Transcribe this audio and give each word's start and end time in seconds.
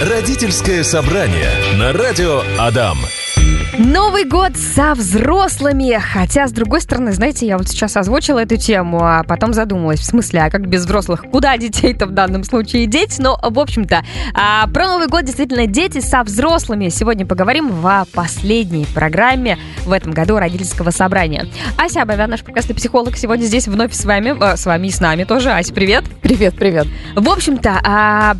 Родительское 0.00 0.84
собрание 0.84 1.50
на 1.76 1.92
радио 1.92 2.42
Адам. 2.56 2.98
Новый 3.76 4.24
год 4.26 4.56
со 4.56 4.94
взрослыми. 4.94 5.98
Хотя, 5.98 6.46
с 6.46 6.52
другой 6.52 6.82
стороны, 6.82 7.10
знаете, 7.10 7.48
я 7.48 7.58
вот 7.58 7.66
сейчас 7.68 7.96
озвучила 7.96 8.38
эту 8.38 8.56
тему, 8.56 9.00
а 9.02 9.24
потом 9.24 9.52
задумалась. 9.52 9.98
В 9.98 10.04
смысле, 10.04 10.42
а 10.42 10.50
как 10.50 10.68
без 10.68 10.84
взрослых? 10.84 11.24
Куда 11.32 11.56
детей-то 11.56 12.06
в 12.06 12.12
данном 12.12 12.44
случае 12.44 12.86
деть? 12.86 13.18
Но, 13.18 13.40
в 13.42 13.58
общем-то, 13.58 14.04
а, 14.34 14.68
про 14.68 14.86
Новый 14.86 15.08
год 15.08 15.24
действительно 15.24 15.66
дети 15.66 15.98
со 15.98 16.22
взрослыми. 16.22 16.90
Сегодня 16.90 17.26
поговорим 17.26 17.68
в 17.68 18.06
последней 18.14 18.86
программе 18.94 19.58
в 19.84 19.90
этом 19.90 20.12
году 20.12 20.38
родительского 20.38 20.90
собрания. 20.90 21.48
Ася 21.76 22.02
Абовян, 22.02 22.30
наш 22.30 22.44
прекрасный 22.44 22.76
психолог, 22.76 23.16
сегодня 23.16 23.46
здесь 23.46 23.66
вновь 23.66 23.92
с 23.94 24.04
вами, 24.04 24.36
э, 24.40 24.56
с 24.56 24.64
вами 24.64 24.86
и 24.86 24.90
с 24.92 25.00
нами 25.00 25.24
тоже. 25.24 25.50
Ася, 25.50 25.74
привет. 25.74 26.04
Привет, 26.22 26.54
привет. 26.54 26.86
В 27.16 27.28
общем-то, 27.28 27.80
а, 27.82 28.36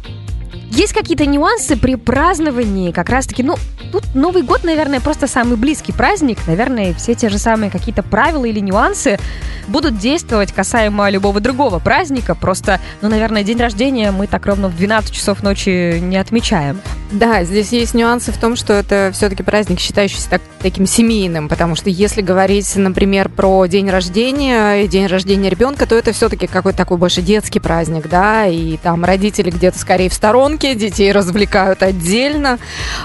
есть 0.71 0.93
какие-то 0.93 1.27
нюансы 1.27 1.77
при 1.77 1.95
праздновании, 1.95 2.93
как 2.93 3.09
раз-таки, 3.09 3.43
ну, 3.43 3.57
тут 3.91 4.15
Новый 4.15 4.43
год, 4.43 4.65
наверное, 4.65 5.01
просто 5.01 5.27
самый 5.27 5.57
близкий 5.57 5.93
праздник. 5.93 6.39
Наверное, 6.47 6.95
все 6.95 7.15
те 7.15 7.29
же 7.29 7.39
самые 7.39 7.71
какие-то 7.71 8.03
правила 8.03 8.45
или 8.45 8.61
нюансы 8.61 9.19
будут 9.67 9.99
действовать 9.99 10.53
касаемо 10.53 11.11
любого 11.11 11.41
другого 11.41 11.79
праздника. 11.79 12.35
Просто, 12.35 12.81
ну, 13.01 13.09
наверное, 13.09 13.45
день 13.45 13.59
рождения 13.59 14.11
мы 14.11 14.27
так 14.27 14.47
ровно 14.47 14.69
в 14.69 14.77
12 14.77 15.11
часов 15.11 15.43
ночи 15.43 15.99
не 16.01 16.17
отмечаем. 16.17 16.81
Да, 17.11 17.43
здесь 17.45 17.73
есть 17.73 17.95
нюансы 17.95 18.33
в 18.33 18.39
том, 18.39 18.55
что 18.55 18.75
это 18.75 19.11
все-таки 19.15 19.43
праздник, 19.43 19.81
считающийся 19.81 20.29
так, 20.29 20.43
таким 20.61 20.87
семейным, 20.87 21.49
потому 21.49 21.75
что 21.75 21.89
если 21.89 22.21
говорить, 22.21 22.77
например, 22.77 23.31
про 23.31 23.65
день 23.65 23.89
рождения 23.89 24.83
и 24.83 24.89
день 24.89 25.07
рождения 25.07 25.49
ребенка, 25.49 25.87
то 25.87 25.95
это 25.95 26.13
все-таки 26.13 26.47
какой-то 26.47 26.77
такой 26.77 26.99
больше 26.99 27.23
детский 27.23 27.61
праздник, 27.61 28.09
да, 28.11 28.47
и 28.47 28.77
там 28.77 29.07
родители 29.07 29.51
где-то 29.51 29.79
скорее 29.79 30.11
в 30.11 30.15
сторонке, 30.15 30.75
детей 30.75 31.11
развлекают 31.11 31.83
отдельно. 31.83 32.59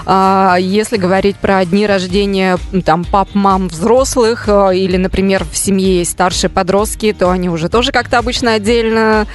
А, 0.04 0.56
если 0.60 0.98
говорить 0.98 1.36
про 1.36 1.64
дни 1.64 1.86
рождения 1.86 2.58
там 2.84 3.04
пап, 3.04 3.30
мам, 3.32 3.68
взрослых, 3.68 4.44
э, 4.48 4.76
или, 4.76 4.98
например, 4.98 5.44
в 5.50 5.56
семье 5.56 6.00
есть 6.00 6.10
старшие 6.10 6.50
подростки, 6.50 7.14
то 7.18 7.30
они 7.30 7.48
уже 7.48 7.70
тоже 7.70 7.90
как-то 7.90 8.18
обычно 8.18 8.52
отдельно 8.52 9.26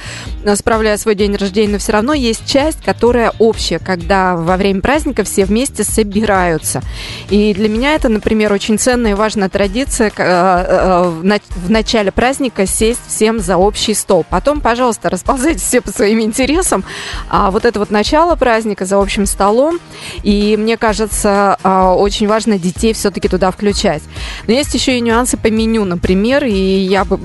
справляют 0.54 1.00
свой 1.00 1.16
день 1.16 1.34
рождения, 1.34 1.72
но 1.72 1.78
все 1.78 1.92
равно 1.92 2.14
есть 2.14 2.46
часть, 2.46 2.82
которая 2.84 3.32
общая, 3.38 3.80
когда 3.80 4.36
во 4.36 4.59
время 4.60 4.82
праздника 4.82 5.24
все 5.24 5.46
вместе 5.46 5.84
собираются. 5.84 6.82
И 7.30 7.54
для 7.54 7.68
меня 7.68 7.94
это, 7.94 8.08
например, 8.08 8.52
очень 8.52 8.78
ценная 8.78 9.12
и 9.12 9.14
важная 9.14 9.48
традиция 9.48 10.12
э, 10.14 10.22
э, 10.22 11.40
в 11.56 11.70
начале 11.70 12.12
праздника 12.12 12.66
сесть 12.66 13.00
всем 13.08 13.40
за 13.40 13.56
общий 13.56 13.94
стол. 13.94 14.24
Потом, 14.28 14.60
пожалуйста, 14.60 15.08
расползайтесь 15.08 15.62
все 15.62 15.80
по 15.80 15.90
своим 15.90 16.20
интересам. 16.20 16.84
А 17.30 17.50
вот 17.50 17.64
это 17.64 17.78
вот 17.78 17.90
начало 17.90 18.36
праздника 18.36 18.84
за 18.84 19.00
общим 19.00 19.24
столом, 19.24 19.80
и 20.22 20.56
мне 20.58 20.76
кажется, 20.76 21.56
э, 21.62 21.94
очень 21.96 22.28
важно 22.28 22.58
детей 22.58 22.92
все-таки 22.92 23.28
туда 23.28 23.50
включать. 23.50 24.02
Но 24.46 24.52
есть 24.52 24.74
еще 24.74 24.98
и 24.98 25.00
нюансы 25.00 25.38
по 25.38 25.46
меню, 25.46 25.84
например, 25.86 26.44
и 26.44 26.52
я 26.52 27.06
бы 27.06 27.18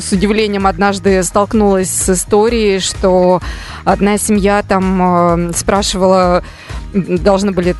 с 0.00 0.10
удивлением 0.10 0.66
однажды 0.66 1.22
столкнулась 1.22 1.90
с 1.90 2.10
историей, 2.10 2.80
что 2.80 3.40
одна 3.84 4.18
семья 4.18 4.64
там 4.66 5.52
спрашивала 5.54 6.42
должны 6.92 7.52
были 7.52 7.74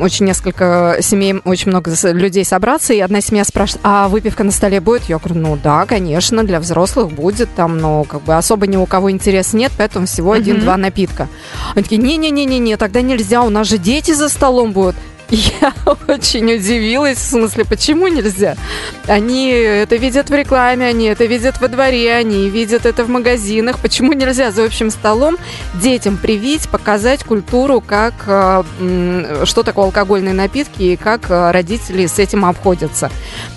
очень 0.00 0.26
несколько 0.26 0.98
семей, 1.00 1.40
очень 1.44 1.70
много 1.70 1.92
людей 2.04 2.44
собраться, 2.44 2.92
и 2.94 3.00
одна 3.00 3.20
семья 3.20 3.44
спрашивает, 3.44 3.80
а 3.84 4.08
выпивка 4.08 4.44
на 4.44 4.50
столе 4.50 4.80
будет? 4.80 5.04
Я 5.04 5.18
говорю, 5.18 5.40
ну 5.40 5.58
да, 5.62 5.86
конечно, 5.86 6.44
для 6.44 6.60
взрослых 6.60 7.10
будет 7.10 7.48
там, 7.54 7.78
но 7.78 8.04
как 8.04 8.22
бы 8.22 8.34
особо 8.34 8.66
ни 8.66 8.76
у 8.76 8.86
кого 8.86 9.10
интереса 9.10 9.56
нет, 9.56 9.72
поэтому 9.76 10.06
всего 10.06 10.32
один-два 10.32 10.76
напитка. 10.76 11.28
Они 11.74 11.82
такие, 11.82 12.00
не-не-не-не, 12.00 12.76
тогда 12.76 13.02
нельзя, 13.02 13.42
у 13.42 13.50
нас 13.50 13.68
же 13.68 13.78
дети 13.78 14.12
за 14.12 14.28
столом 14.28 14.72
будут. 14.72 14.96
Я 15.30 15.72
очень 16.08 16.54
удивилась, 16.54 17.18
в 17.18 17.30
смысле, 17.30 17.64
почему 17.64 18.08
нельзя? 18.08 18.56
Они 19.06 19.48
это 19.50 19.96
видят 19.96 20.30
в 20.30 20.34
рекламе, 20.34 20.86
они 20.86 21.06
это 21.06 21.24
видят 21.24 21.60
во 21.60 21.68
дворе, 21.68 22.14
они 22.14 22.48
видят 22.48 22.86
это 22.86 23.04
в 23.04 23.08
магазинах. 23.08 23.78
Почему 23.78 24.12
нельзя 24.12 24.50
за 24.50 24.64
общим 24.64 24.90
столом 24.90 25.36
детям 25.74 26.16
привить, 26.16 26.68
показать 26.68 27.24
культуру, 27.24 27.80
как, 27.80 28.14
э, 28.26 29.42
что 29.44 29.62
такое 29.62 29.86
алкогольные 29.86 30.34
напитки 30.34 30.82
и 30.82 30.96
как 30.96 31.30
э, 31.30 31.50
родители 31.50 32.06
с 32.06 32.18
этим 32.18 32.44
обходятся? 32.44 33.10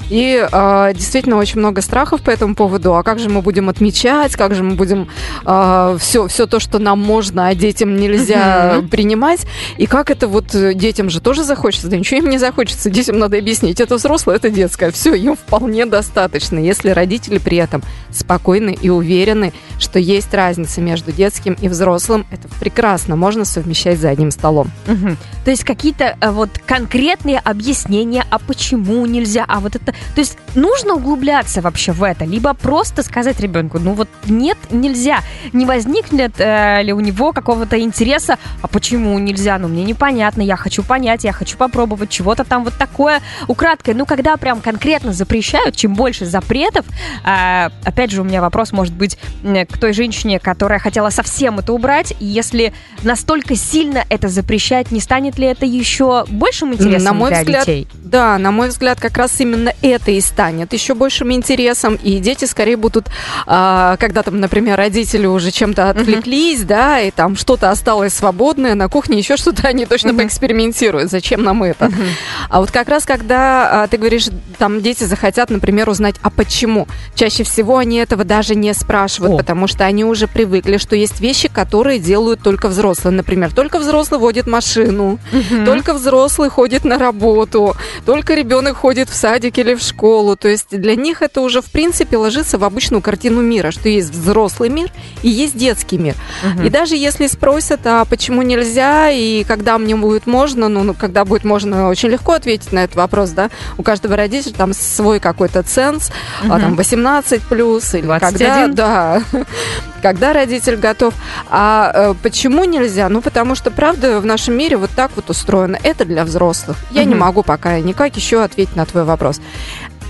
И 0.10 0.48
э, 0.50 0.92
действительно 0.94 1.38
очень 1.38 1.60
много 1.60 1.82
страхов 1.82 2.22
по 2.22 2.30
этому 2.30 2.56
поводу. 2.56 2.96
А 2.96 3.04
как 3.04 3.20
же 3.20 3.30
мы 3.30 3.42
будем 3.42 3.70
отмечать, 3.70 4.36
как 4.36 4.56
же 4.56 4.64
мы 4.64 4.76
будем 4.76 5.10
э, 5.46 5.98
все, 6.00 6.28
все 6.28 6.48
то, 6.48 6.60
что 6.60 6.80
нам 6.80 7.00
можно, 7.00 7.48
а 7.48 7.56
детям 7.56 7.98
нельзя 7.98 8.84
принимать. 8.90 9.46
И 9.78 9.86
как 9.86 10.10
это 10.10 10.28
вот 10.28 10.56
э, 10.56 10.74
детям 10.74 11.10
же 11.10 11.20
тоже 11.20 11.44
захочется? 11.58 11.90
Да 11.90 11.98
ничего 11.98 12.20
им 12.20 12.30
не 12.30 12.38
захочется. 12.38 12.90
Детям 12.90 13.18
надо 13.18 13.38
объяснить. 13.38 13.82
Это 13.82 13.96
взрослое, 13.96 14.36
это 14.36 14.50
детское. 14.50 14.92
Все, 14.92 15.16
им 15.16 15.36
вполне 15.36 15.86
достаточно, 15.86 16.60
если 16.60 16.92
родители 16.92 17.40
при 17.40 17.58
этом 17.58 17.82
спокойны 18.12 18.78
и 18.80 18.90
уверены, 18.90 19.54
что 19.80 20.00
есть 20.00 20.34
разница 20.34 20.82
между 20.82 21.12
детским 21.12 21.58
и 21.60 21.68
взрослым. 21.68 22.26
Это 22.32 22.48
прекрасно 22.60 23.16
можно 23.16 23.46
совмещать 23.46 24.00
за 24.00 24.10
одним 24.10 24.32
столом. 24.32 24.70
Uh-huh. 24.86 25.16
То 25.46 25.52
есть 25.52 25.64
какие-то 25.64 26.18
э, 26.20 26.32
вот 26.32 26.50
конкретные 26.66 27.40
объяснения, 27.40 28.26
а 28.30 28.38
почему 28.40 29.06
нельзя, 29.06 29.46
а 29.48 29.60
вот 29.60 29.76
это 29.76 29.94
то 30.18 30.22
есть 30.22 30.38
нужно 30.56 30.96
углубляться 30.96 31.62
вообще 31.62 31.92
в 31.92 32.04
это, 32.04 32.26
либо 32.26 32.54
просто 32.54 33.04
сказать 33.04 33.40
ребенку, 33.40 33.80
ну 33.80 33.94
вот 33.94 34.10
нет, 34.26 34.58
нельзя. 34.72 35.20
Не 35.54 35.66
возникнет 35.66 36.34
э, 36.38 36.82
ли 36.84 36.92
у 36.92 37.00
него 37.00 37.32
какого-то 37.32 37.80
интереса, 37.80 38.38
а 38.62 38.68
почему 38.68 39.18
нельзя? 39.20 39.58
Ну 39.58 39.68
мне 39.68 39.84
непонятно, 39.84 40.42
я 40.42 40.58
хочу 40.58 40.84
понять, 40.84 41.24
я 41.24 41.32
хочу 41.32 41.47
попробовать 41.56 42.10
чего-то 42.10 42.44
там 42.44 42.64
вот 42.64 42.74
такое 42.74 43.22
украдкой. 43.48 43.94
Ну 43.94 44.06
когда 44.06 44.36
прям 44.38 44.60
конкретно 44.62 45.14
запрещают, 45.14 45.76
чем 45.76 45.94
больше 45.94 46.26
запретов, 46.26 46.86
э, 47.24 47.70
опять 47.84 48.12
же 48.12 48.22
у 48.22 48.24
меня 48.24 48.42
вопрос 48.42 48.72
может 48.72 48.94
быть 48.94 49.18
к 49.44 49.78
той 49.78 49.94
женщине, 49.94 50.40
которая 50.40 50.80
хотела 50.80 51.10
совсем 51.10 51.60
это 51.60 51.74
убрать, 51.74 52.14
если 52.20 52.74
настолько 53.04 53.56
сильно 53.56 54.04
это 54.10 54.28
запрещать, 54.28 54.92
не 54.92 55.00
станет 55.00 55.38
ли 55.38 55.48
это 55.48 55.66
еще 55.66 56.26
большим 56.28 56.74
интересом 56.74 57.04
на 57.04 57.14
мой 57.14 57.30
для 57.30 57.40
взгляд, 57.40 57.66
детей? 57.66 57.88
Да, 57.94 58.38
на 58.38 58.52
мой 58.52 58.70
взгляд, 58.70 59.00
как 59.00 59.18
раз 59.18 59.40
именно 59.40 59.74
это 59.82 60.12
и 60.12 60.22
станет 60.22 60.74
еще 60.74 60.94
большим 60.94 61.32
интересом, 61.32 61.96
и 61.96 62.20
дети 62.20 62.46
скорее 62.46 62.78
будут, 62.78 63.08
а, 63.46 63.98
когда 63.98 64.24
там, 64.24 64.40
например, 64.40 64.78
родители 64.78 65.26
уже 65.26 65.52
чем-то 65.52 65.90
отвлеклись, 65.90 66.62
uh-huh. 66.62 66.66
да, 66.66 67.00
и 67.00 67.12
там 67.12 67.36
что-то 67.36 67.70
осталось 67.70 68.14
свободное 68.14 68.76
на 68.76 68.88
кухне, 68.90 69.18
еще 69.18 69.38
что-то, 69.38 69.68
они 69.68 69.86
точно 69.86 70.10
uh-huh. 70.10 70.18
поэкспериментируют, 70.18 71.12
зачем 71.12 71.37
нам 71.38 71.64
это. 71.64 71.86
Uh-huh. 71.86 72.08
А 72.50 72.60
вот 72.60 72.72
как 72.72 72.90
раз, 72.90 73.06
когда 73.06 73.84
а, 73.84 73.88
ты 73.88 73.98
говоришь, 73.98 74.28
там 74.58 74.82
дети 74.82 75.04
захотят, 75.04 75.50
например, 75.50 75.90
узнать, 75.90 76.16
а 76.22 76.30
почему, 76.30 76.88
чаще 77.16 77.44
всего 77.44 77.78
они 77.78 77.98
этого 77.98 78.24
даже 78.24 78.56
не 78.56 78.74
спрашивают, 78.74 79.36
О. 79.36 79.38
потому 79.38 79.68
что 79.68 79.86
они 79.86 80.04
уже 80.04 80.28
привыкли, 80.28 80.78
что 80.78 80.96
есть 80.96 81.20
вещи, 81.22 81.48
которые 81.48 82.00
делают 82.00 82.42
только 82.42 82.68
взрослые. 82.68 83.16
Например, 83.16 83.54
только 83.54 83.80
взрослый 83.80 84.20
водит 84.20 84.48
машину, 84.48 85.20
uh-huh. 85.32 85.66
только 85.66 85.94
взрослый 85.94 86.50
ходит 86.50 86.84
на 86.84 86.98
работу, 86.98 87.76
только 88.06 88.34
ребенок 88.34 88.78
ходит 88.78 89.10
в 89.10 89.14
садик 89.14 89.58
или 89.58 89.76
в 89.76 89.82
школу. 89.82 90.36
То 90.36 90.48
есть 90.48 90.78
для 90.78 90.96
них 90.96 91.22
это 91.22 91.42
уже, 91.42 91.62
в 91.62 91.72
принципе, 91.72 92.18
ложится 92.18 92.58
в 92.58 92.64
обычную 92.64 93.02
картину 93.02 93.42
мира, 93.42 93.72
что 93.72 93.90
есть 93.90 94.12
взрослый 94.12 94.70
мир 94.70 94.90
и 95.24 95.30
есть 95.30 95.58
детский 95.58 95.98
мир. 95.98 96.16
Угу. 96.44 96.64
И 96.66 96.70
даже 96.70 96.96
если 96.96 97.28
спросят, 97.28 97.82
а 97.86 98.06
почему 98.06 98.42
нельзя 98.42 99.10
и 99.10 99.44
когда 99.44 99.78
мне 99.78 99.96
будет 99.96 100.28
можно, 100.28 100.68
ну, 100.70 100.84
ну, 100.84 100.94
когда 100.94 101.26
будет 101.28 101.44
можно, 101.44 101.90
очень 101.90 102.10
легко 102.10 102.34
ответить 102.34 102.72
на 102.72 102.84
этот 102.84 102.96
вопрос, 102.96 103.32
да. 103.32 103.50
У 103.78 103.84
каждого 103.84 104.16
родителя 104.16 104.54
там 104.54 104.74
свой 104.74 105.20
какой-то 105.20 105.64
ценз, 105.64 106.12
угу. 106.42 106.50
там 106.50 106.76
18 106.76 107.42
плюс 107.44 107.94
или 107.94 108.04
21. 108.04 108.48
когда, 108.48 108.68
да, 108.68 109.24
когда 110.02 110.34
родитель 110.34 110.78
готов. 110.78 111.14
А 111.50 111.92
э, 111.94 112.14
почему 112.22 112.64
нельзя? 112.64 113.10
Ну, 113.10 113.22
потому 113.22 113.56
что, 113.56 113.72
правда, 113.72 114.20
в 114.20 114.26
нашем 114.26 114.58
мире 114.58 114.78
вот 114.78 114.90
так 114.96 115.12
вот 115.16 115.30
устроено. 115.30 115.78
Это 115.84 116.06
для 116.06 116.24
взрослых. 116.24 116.78
Я 116.92 117.02
угу. 117.02 117.10
не 117.10 117.16
могу 117.16 117.44
пока 117.44 117.80
никак 117.80 118.16
еще 118.16 118.44
ответить 118.44 118.76
на 118.76 118.86
твой 118.86 119.04
вопрос. 119.04 119.42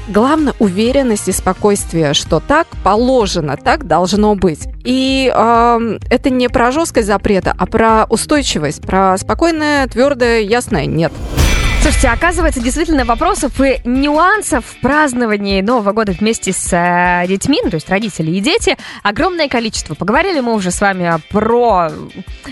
Главное 0.07 0.53
уверенность 0.59 1.27
и 1.27 1.33
спокойствие, 1.33 2.13
что 2.13 2.39
так 2.39 2.67
положено, 2.81 3.57
так 3.57 3.85
должно 3.87 4.35
быть. 4.35 4.67
И 4.87 5.29
э, 5.35 5.99
это 6.09 6.29
не 6.29 6.47
про 6.47 6.71
жесткость 6.71 7.07
запрета, 7.07 7.53
а 7.57 7.65
про 7.65 8.05
устойчивость, 8.05 8.81
про 8.81 9.17
спокойное, 9.17 9.85
твердое, 9.87 10.39
ясное 10.39 10.85
нет. 10.85 11.11
Слушайте, 11.81 12.07
оказывается, 12.07 12.61
действительно 12.61 13.03
вопросов 13.03 13.59
и 13.59 13.81
нюансов 13.83 14.63
в 14.65 14.79
праздновании 14.79 15.61
Нового 15.61 15.91
года 15.91 16.13
вместе 16.13 16.53
с 16.53 16.69
э, 16.71 17.27
детьми, 17.27 17.59
ну, 17.61 17.69
то 17.69 17.75
есть 17.75 17.89
родители 17.89 18.31
и 18.31 18.39
дети, 18.39 18.77
огромное 19.03 19.49
количество. 19.49 19.93
Поговорили 19.93 20.39
мы 20.39 20.53
уже 20.53 20.71
с 20.71 20.79
вами 20.79 21.11
про 21.31 21.91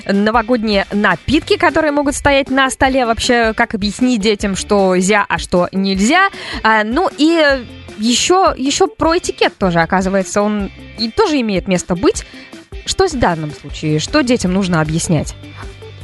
новогодние 0.05 0.87
напитки, 0.91 1.55
которые 1.55 1.93
могут 1.93 2.15
стоять 2.15 2.49
на 2.49 2.69
столе, 2.69 3.05
вообще, 3.05 3.53
как 3.53 3.75
объяснить 3.75 4.19
детям, 4.19 4.57
что 4.57 4.93
нельзя, 4.93 5.25
а 5.29 5.37
что 5.37 5.69
нельзя. 5.71 6.27
А, 6.63 6.83
ну 6.83 7.09
и 7.17 7.65
еще, 7.97 8.53
еще 8.57 8.87
про 8.87 9.17
этикет 9.17 9.57
тоже, 9.57 9.79
оказывается, 9.79 10.41
он 10.41 10.71
и 10.97 11.09
тоже 11.09 11.39
имеет 11.41 11.67
место 11.67 11.95
быть. 11.95 12.25
Что 12.85 13.07
в 13.07 13.13
данном 13.13 13.51
случае? 13.51 13.99
Что 13.99 14.21
детям 14.21 14.53
нужно 14.53 14.81
объяснять? 14.81 15.35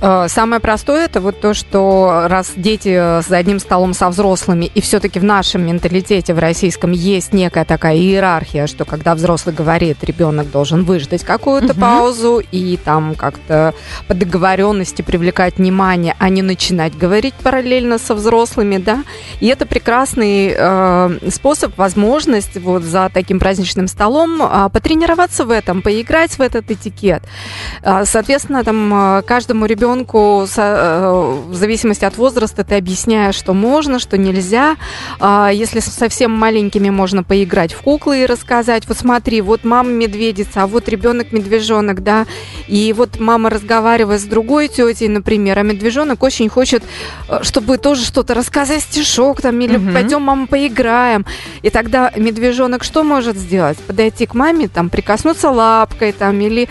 Э, 0.02 0.26
самое 0.28 0.60
простое 0.60 1.06
это 1.06 1.22
вот 1.22 1.40
то, 1.40 1.54
что 1.54 2.26
раз 2.28 2.54
дети 2.56 3.22
за 3.22 3.38
одним 3.38 3.60
столом 3.60 3.94
со 3.94 4.10
взрослыми, 4.10 4.66
и 4.66 4.82
все-таки 4.82 5.20
в 5.20 5.24
нашем 5.24 5.66
менталитете 5.66 6.34
в 6.34 6.40
российском 6.40 6.92
есть 6.92 7.34
некая 7.34 7.66
такая 7.66 7.96
иерархия, 7.96 8.66
что 8.66 8.84
когда 8.84 9.14
взрослый 9.14 9.54
говорит, 9.54 10.04
ребенок 10.04 10.50
должен 10.50 10.86
выждать 10.86 11.24
какую-то 11.24 11.74
угу. 11.74 11.82
паузу 11.82 12.42
и 12.52 12.78
там 12.78 13.14
как-то 13.14 13.76
по 14.08 14.16
договоренности 14.16 15.04
привлекать 15.04 15.58
внимание, 15.58 16.16
а 16.18 16.30
не 16.30 16.42
начинать 16.42 16.98
говорить 16.98 17.36
параллельно 17.36 18.00
со 18.00 18.16
взрослыми, 18.16 18.78
да. 18.78 19.04
И 19.40 19.48
это 19.48 19.68
прекрасный 19.68 20.56
э, 20.58 21.30
способ, 21.30 21.78
возможность 21.78 22.58
вот 22.58 22.82
за 22.82 23.12
таким 23.14 23.40
праздничным 23.40 23.88
столом 23.88 24.42
э, 24.42 24.70
потренироваться 24.74 25.46
в 25.46 25.52
этом, 25.52 25.84
поиграть 25.84 26.32
в 26.32 26.42
этот 26.42 26.72
этикет. 26.72 27.22
Э, 27.84 28.04
соответственно, 28.06 28.64
там 28.64 29.20
э, 29.20 29.22
каждому 29.22 29.68
ребенку 29.68 29.91
ребенку 29.92 30.46
э, 30.56 31.42
в 31.48 31.56
зависимости 31.56 32.06
от 32.06 32.18
возраста 32.18 32.64
ты 32.64 32.76
объясняешь, 32.76 33.36
что 33.36 33.54
можно, 33.54 34.00
что 34.00 34.18
нельзя. 34.18 34.78
А, 35.20 35.50
если 35.52 35.80
совсем 35.80 36.32
маленькими 36.32 36.90
можно 36.90 37.24
поиграть 37.24 37.74
в 37.74 37.82
куклы 37.82 38.24
и 38.24 38.26
рассказать, 38.26 38.88
вот 38.88 38.98
смотри, 38.98 39.42
вот 39.42 39.64
мама 39.64 39.90
медведица, 39.90 40.64
а 40.64 40.68
вот 40.68 40.88
ребенок 40.90 41.32
медвежонок, 41.32 42.04
да, 42.04 42.26
и 42.68 42.94
вот 42.94 43.20
мама 43.20 43.50
разговаривает 43.50 44.22
с 44.22 44.26
другой 44.26 44.68
тетей, 44.68 45.08
например, 45.08 45.60
а 45.60 45.64
медвежонок 45.64 46.24
очень 46.24 46.50
хочет, 46.50 46.84
э, 47.28 47.40
чтобы 47.44 47.78
тоже 47.78 48.06
что-то 48.06 48.34
рассказать, 48.34 48.82
стишок 48.82 49.42
там, 49.42 49.60
или 49.60 49.78
угу. 49.78 49.94
пойдем, 49.94 50.22
мама, 50.22 50.48
поиграем. 50.48 51.26
И 51.62 51.70
тогда 51.70 52.12
медвежонок 52.16 52.84
что 52.84 53.04
может 53.04 53.38
сделать? 53.38 53.78
Подойти 53.78 54.26
к 54.26 54.34
маме, 54.34 54.68
там, 54.68 54.90
прикоснуться 54.90 55.50
лапкой, 55.50 56.12
там, 56.12 56.40
или 56.40 56.70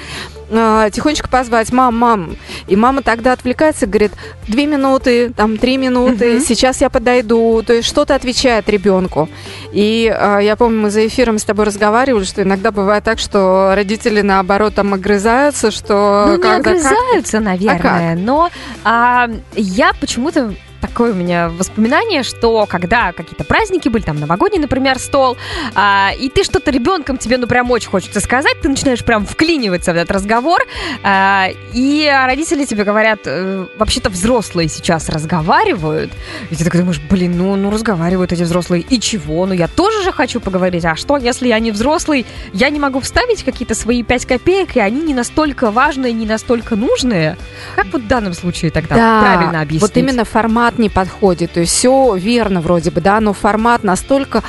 э, 0.51 0.91
тихонечко 0.93 1.29
позвать, 1.29 1.73
мам, 1.73 1.97
мам. 1.97 2.37
И 2.67 2.77
мама 2.77 3.03
тогда 3.03 3.33
отвлекается 3.33 3.87
говорит, 3.87 4.13
две 4.47 4.67
минуты, 4.67 5.31
там, 5.31 5.59
три 5.59 5.77
минуты, 5.77 6.37
угу. 6.37 6.45
сейчас 6.45 6.81
я 6.81 6.91
подойду. 6.91 7.63
То 7.63 7.75
есть 7.75 7.89
что-то 7.89 8.15
отвечает 8.15 8.69
ребенку. 8.69 9.29
И 9.73 10.13
э, 10.15 10.39
я 10.43 10.57
помню, 10.57 10.83
мы 10.83 10.91
за 10.91 11.07
эфиром 11.07 11.39
с 11.39 11.45
тобой 11.45 11.67
разговаривали, 11.67 12.25
что 12.25 12.43
иногда 12.43 12.71
бывает 12.71 13.05
так, 13.05 13.19
что 13.19 13.73
родители, 13.75 14.21
наоборот, 14.21 14.75
там 14.75 14.95
огрызаются, 14.95 15.71
что... 15.71 16.25
Ну, 16.29 16.43
не 16.43 16.57
огрызаются, 16.57 17.39
как... 17.39 17.47
наверное, 17.47 18.13
а 18.13 18.17
но 18.17 18.51
а, 18.85 19.29
я 19.55 19.93
почему-то 20.01 20.55
такое 20.81 21.13
у 21.13 21.15
меня 21.15 21.49
воспоминание, 21.49 22.23
что 22.23 22.67
когда 22.67 23.13
какие-то 23.13 23.45
праздники 23.45 23.89
были, 23.89 24.03
там 24.03 24.19
новогодний, 24.19 24.59
например, 24.59 24.99
стол, 24.99 25.37
а, 25.75 26.11
и 26.19 26.29
ты 26.29 26.45
что-то 26.45 26.71
ребенком 26.71 27.19
тебе, 27.19 27.39
ну, 27.39 27.47
прям 27.47 27.71
очень 27.71 27.89
хочется 27.89 28.21
сказать, 28.21 28.61
ты 28.61 28.69
начинаешь 28.69 29.05
прям 29.05 29.27
вклиниваться 29.27 29.93
в 29.93 29.97
этот 29.97 30.11
разговор, 30.11 30.61
а, 31.03 31.49
и 31.73 32.11
родители 32.27 32.65
тебе 32.65 32.85
говорят, 32.85 33.21
э, 33.25 33.67
вообще-то 33.79 34.11
взрослые 34.11 34.69
сейчас 34.69 35.09
разговаривают, 35.09 36.13
и 36.51 36.57
ты 36.57 36.65
такой 36.65 36.81
думаешь, 36.81 37.01
блин, 37.11 37.37
ну, 37.37 37.57
ну, 37.57 37.71
разговаривают 37.71 38.33
эти 38.33 38.43
взрослые, 38.43 38.83
и 38.89 38.99
чего? 38.99 39.47
Ну, 39.47 39.53
я 39.53 39.69
тоже 39.69 40.03
же 40.03 40.13
хочу 40.13 40.41
поговорить, 40.41 40.85
а 40.85 40.97
что, 40.97 41.17
если 41.17 41.49
я 41.49 41.59
не 41.59 41.71
взрослый, 41.71 42.27
я 42.53 42.71
не 42.71 42.81
могу 42.81 43.01
вставить 43.01 43.45
какие-то 43.45 43.75
свои 43.75 44.03
пять 44.03 44.27
копеек, 44.27 44.77
и 44.77 44.81
они 44.81 45.03
не 45.03 45.15
настолько 45.15 45.71
важные, 45.71 46.13
не 46.13 46.27
настолько 46.27 46.77
нужные? 46.77 47.37
Как 47.77 47.87
вот 47.93 48.03
в 48.03 48.07
данном 48.07 48.33
случае 48.33 48.71
тогда 48.71 48.95
да, 48.95 49.21
правильно 49.21 49.61
объяснить? 49.61 49.83
вот 49.83 49.97
именно 49.97 50.25
формат 50.25 50.70
формат 50.71 50.79
не 50.79 50.89
подходит. 50.89 51.53
То 51.53 51.61
есть 51.61 51.73
все 51.73 52.15
верно 52.17 52.61
вроде 52.61 52.91
бы, 52.91 53.01
да, 53.01 53.21
но 53.21 53.33
формат 53.33 53.85
настолько 53.85 54.43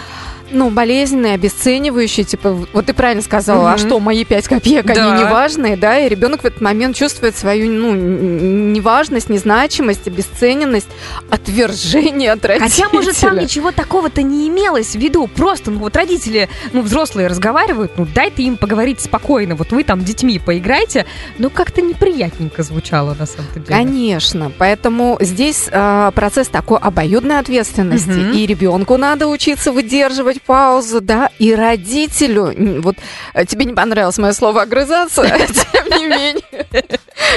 ну, 0.52 0.70
болезненные, 0.70 1.34
обесценивающие, 1.34 2.26
типа, 2.26 2.52
вот 2.74 2.86
ты 2.86 2.94
правильно 2.94 3.22
сказала, 3.22 3.62
угу. 3.62 3.68
а 3.68 3.78
что, 3.78 4.00
мои 4.00 4.24
пять 4.26 4.48
копеек, 4.48 4.86
да. 4.86 5.14
они 5.14 5.24
неважные, 5.24 5.78
да, 5.78 6.00
и 6.00 6.10
ребенок 6.10 6.44
в 6.44 6.46
этот 6.46 6.62
момент 6.62 6.96
чувствует 6.96 7.36
свою, 7.38 7.72
ну, 7.72 7.94
неважность, 7.94 9.30
незначимость, 9.30 10.08
обесцененность, 10.08 10.90
отвержение 11.30 12.32
от 12.32 12.46
родителя. 12.46 12.70
Хотя, 12.70 12.90
может, 12.90 13.18
там 13.18 13.38
ничего 13.40 13.72
такого-то 13.72 14.22
не 14.22 14.48
имелось 14.48 14.96
в 14.96 15.00
виду, 15.00 15.28
просто, 15.28 15.72
ну, 15.72 15.80
вот 15.80 15.96
родители, 15.96 16.50
ну, 16.74 16.82
взрослые 16.82 17.28
разговаривают, 17.28 17.94
ну, 17.98 18.06
дай 18.14 18.32
ты 18.32 18.44
им 18.44 18.58
поговорить 18.58 19.02
спокойно, 19.02 19.56
вот 19.56 19.72
вы 19.72 19.84
там 19.84 20.04
детьми 20.04 20.40
поиграйте, 20.40 21.06
ну, 21.38 21.50
как-то 21.50 21.82
неприятненько 21.82 22.64
звучало, 22.64 23.16
на 23.18 23.26
самом 23.26 23.52
деле. 23.54 23.66
Конечно, 23.68 24.52
поэтому 24.58 25.18
здесь 25.22 25.68
э, 25.72 26.12
процесс 26.14 26.48
такой 26.48 26.80
обоюдной 26.80 27.40
ответственности, 27.40 28.10
угу. 28.10 28.38
и 28.38 28.46
ребенку 28.46 28.98
надо 28.98 29.28
учиться 29.28 29.72
выдерживать 29.72 30.41
паузу, 30.46 31.02
да, 31.02 31.30
и 31.40 31.54
родителю, 31.54 32.82
вот 32.82 32.96
э, 33.34 33.46
тебе 33.46 33.66
не 33.66 33.74
понравилось 33.74 34.18
мое 34.18 34.34
слово 34.34 34.64
огрызаться, 34.64 35.24
тем 35.72 36.00
не 36.00 36.06
менее, 36.06 36.44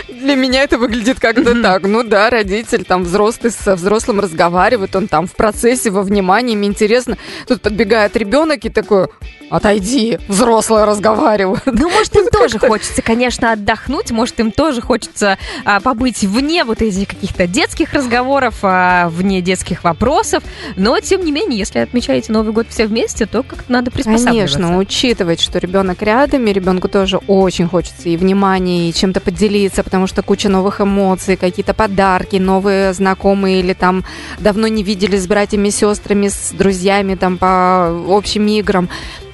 для 0.09 0.35
меня 0.35 0.63
это 0.63 0.79
выглядит 0.79 1.21
как-то 1.21 1.61
так. 1.61 1.83
Ну 1.83 2.03
да, 2.03 2.31
родитель 2.31 2.85
там 2.85 3.05
взрослый 3.05 3.53
со 3.53 3.77
взрослым 3.77 4.21
разговаривает, 4.21 4.97
он 4.97 5.09
там 5.09 5.27
в 5.27 5.33
процессе, 5.33 5.91
во 5.91 6.03
внимании, 6.03 6.57
мне 6.57 6.69
интересно. 6.69 7.19
Тут 7.47 7.63
подбегает 7.63 8.17
ребенок 8.17 8.65
и 8.65 8.71
такой, 8.71 9.09
отойди, 9.51 10.19
взрослые 10.29 10.85
разговаривают. 10.85 11.63
Ну, 11.67 11.91
может, 11.91 12.15
им 12.17 12.27
тоже 12.33 12.59
хочется, 12.59 13.03
конечно, 13.03 13.53
отдохнуть, 13.53 14.11
может, 14.11 14.39
им 14.41 14.51
тоже 14.51 14.81
хочется 14.81 15.39
а, 15.65 15.81
побыть 15.81 16.23
вне 16.23 16.65
вот 16.65 16.83
этих 16.83 17.09
каких-то 17.09 17.47
детских 17.47 17.93
разговоров, 17.93 18.57
а, 18.63 19.09
вне 19.09 19.41
детских 19.41 19.85
вопросов, 19.85 20.43
но, 20.77 20.99
тем 21.01 21.25
не 21.25 21.33
менее, 21.33 21.59
если 21.59 21.79
отмечаете 21.79 22.33
Новый 22.33 22.53
год 22.53 22.67
все 22.69 22.87
вместе, 22.87 23.27
то 23.27 23.43
как-то 23.43 23.71
надо 23.71 23.91
приспосабливаться. 23.91 24.59
Конечно, 24.59 24.79
учитывать, 24.79 25.41
что 25.41 25.59
ребенок 25.59 26.03
рядом, 26.03 26.47
и 26.47 26.53
ребенку 26.53 26.89
тоже 26.89 27.19
очень 27.27 27.69
хочется 27.69 28.09
и 28.09 28.17
внимания, 28.17 28.89
и 28.89 28.93
чем-то 28.93 29.21
поделиться, 29.21 29.83
потому 29.83 30.07
что 30.07 30.23
куча 30.23 30.49
новых 30.49 30.81
эмоций, 30.81 31.37
какие-то 31.37 31.75
подарки, 31.75 32.37
новые 32.37 32.93
знакомые 32.93 33.61
или 33.61 33.73
там 33.73 34.05
давно 34.39 34.69
не 34.69 34.83
виделись 34.83 35.23
с 35.23 35.27
братьями, 35.27 35.71
сестрами, 35.71 36.29
с 36.29 36.53
друзьями 36.53 37.15
там 37.15 37.39
по 37.39 37.89
общим 38.09 38.47
играм. 38.47 38.89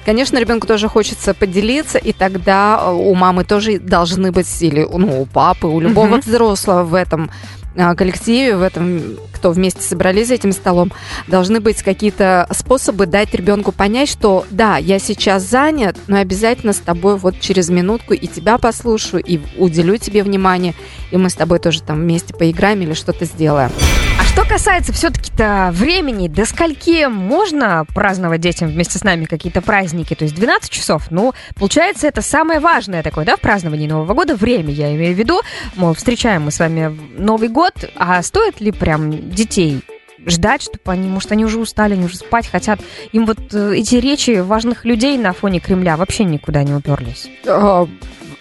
Конечно, 0.05 0.37
ребенку 0.39 0.67
тоже 0.67 0.87
хочется 0.87 1.33
поделиться, 1.33 1.97
и 1.97 2.11
тогда 2.11 2.79
э, 2.81 2.91
у 2.91 3.13
мамы 3.13 3.43
тоже 3.43 3.79
должны 3.79 4.31
быть, 4.31 4.61
или 4.61 4.87
ну, 4.91 5.21
у 5.21 5.25
папы, 5.25 5.67
у 5.67 5.79
любого 5.79 6.17
взрослого 6.17 6.83
в 6.83 6.95
этом 6.95 7.29
а, 7.77 7.95
коллективе, 7.95 8.57
в 8.57 8.61
этом, 8.61 9.17
кто 9.33 9.51
вместе 9.51 9.81
собрались 9.81 10.27
за 10.27 10.35
этим 10.35 10.51
столом, 10.51 10.91
должны 11.27 11.59
быть 11.59 11.81
какие-то 11.81 12.47
способы 12.51 13.05
дать 13.05 13.33
ребенку 13.33 13.71
понять, 13.71 14.09
что 14.09 14.45
да, 14.51 14.77
я 14.77 14.99
сейчас 14.99 15.43
занят, 15.43 15.97
но 16.07 16.17
обязательно 16.17 16.73
с 16.73 16.77
тобой 16.77 17.17
вот 17.17 17.39
через 17.39 17.69
минутку 17.69 18.13
и 18.13 18.27
тебя 18.27 18.57
послушаю, 18.57 19.23
и 19.23 19.39
уделю 19.57 19.97
тебе 19.97 20.23
внимание, 20.23 20.73
и 21.11 21.17
мы 21.17 21.29
с 21.29 21.35
тобой 21.35 21.59
тоже 21.59 21.81
там 21.81 22.01
вместе 22.01 22.33
поиграем 22.33 22.81
или 22.81 22.93
что-то 22.93 23.25
сделаем. 23.25 23.71
А 24.19 24.23
что 24.23 24.45
касается 24.45 24.93
все-таки-то 24.93 25.71
времени, 25.73 26.27
до 26.27 26.45
скольки 26.45 27.07
можно 27.07 27.85
праздновать 27.93 28.41
детям 28.41 28.69
вместе 28.69 28.99
с 28.99 29.03
нами 29.03 29.25
какие-то 29.25 29.61
праздники? 29.61 30.13
То 30.13 30.25
есть 30.25 30.35
12 30.35 30.69
часов. 30.69 31.07
Ну, 31.09 31.33
получается, 31.55 32.07
это 32.07 32.21
самое 32.21 32.59
важное 32.59 33.01
такое, 33.01 33.25
да, 33.25 33.35
в 33.35 33.39
праздновании 33.39 33.87
Нового 33.87 34.13
года. 34.13 34.35
Время, 34.35 34.71
я 34.71 34.93
имею 34.93 35.15
в 35.15 35.17
виду. 35.17 35.41
Мол, 35.75 35.93
встречаем 35.93 36.43
мы 36.43 36.51
с 36.51 36.59
вами 36.59 36.95
Новый 37.17 37.49
год. 37.49 37.60
А 37.95 38.21
стоит 38.23 38.61
ли 38.61 38.71
прям 38.71 39.31
детей 39.31 39.81
ждать, 40.25 40.61
чтобы 40.61 40.91
они, 40.91 41.09
может, 41.09 41.31
они 41.31 41.45
уже 41.45 41.59
устали, 41.59 41.93
они 41.93 42.05
уже 42.05 42.17
спать 42.17 42.47
хотят. 42.47 42.79
Им 43.11 43.25
вот 43.25 43.39
э, 43.53 43.75
эти 43.75 43.95
речи 43.95 44.39
важных 44.39 44.85
людей 44.85 45.17
на 45.17 45.33
фоне 45.33 45.59
Кремля 45.59 45.97
вообще 45.97 46.23
никуда 46.23 46.63
не 46.63 46.73
уперлись. 46.73 47.27
А, 47.47 47.87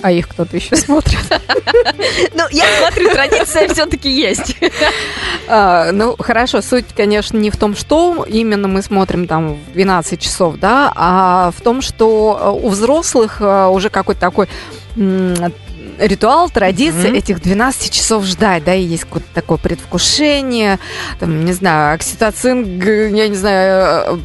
а 0.03 0.12
их 0.12 0.29
кто-то 0.29 0.57
еще 0.57 0.77
смотрит. 0.77 1.19
Ну, 2.35 2.45
я 2.50 2.65
смотрю, 2.79 3.11
традиция 3.11 3.69
все-таки 3.69 4.11
есть. 4.11 4.57
А, 5.49 5.93
ну, 5.93 6.15
хорошо, 6.19 6.62
суть, 6.62 6.87
конечно, 6.95 7.37
не 7.37 7.50
в 7.50 7.57
том, 7.57 7.75
что 7.75 8.25
именно 8.29 8.69
мы 8.69 8.83
смотрим 8.83 9.27
там 9.27 9.55
в 9.55 9.73
12 9.73 10.21
часов, 10.21 10.57
да, 10.57 10.93
а 10.95 11.50
в 11.57 11.61
том, 11.61 11.83
что 11.83 12.39
э, 12.41 12.67
у 12.67 12.69
взрослых 12.69 13.41
э, 13.41 13.67
уже 13.67 13.91
какой-то 13.91 14.21
такой 14.21 14.49
ритуал, 16.00 16.50
традиция 16.50 17.11
mm-hmm. 17.11 17.19
этих 17.19 17.42
12 17.42 17.90
часов 17.90 18.25
ждать, 18.25 18.64
да, 18.64 18.75
и 18.75 18.83
есть 18.83 19.04
какое-то 19.04 19.28
такое 19.35 19.59
предвкушение, 19.59 20.78
там, 21.19 21.45
не 21.45 21.52
знаю, 21.52 21.95
окситоцин, 21.95 22.80
я 23.14 23.28
не 23.28 23.37
знаю, 23.37 24.16
э, 24.16 24.19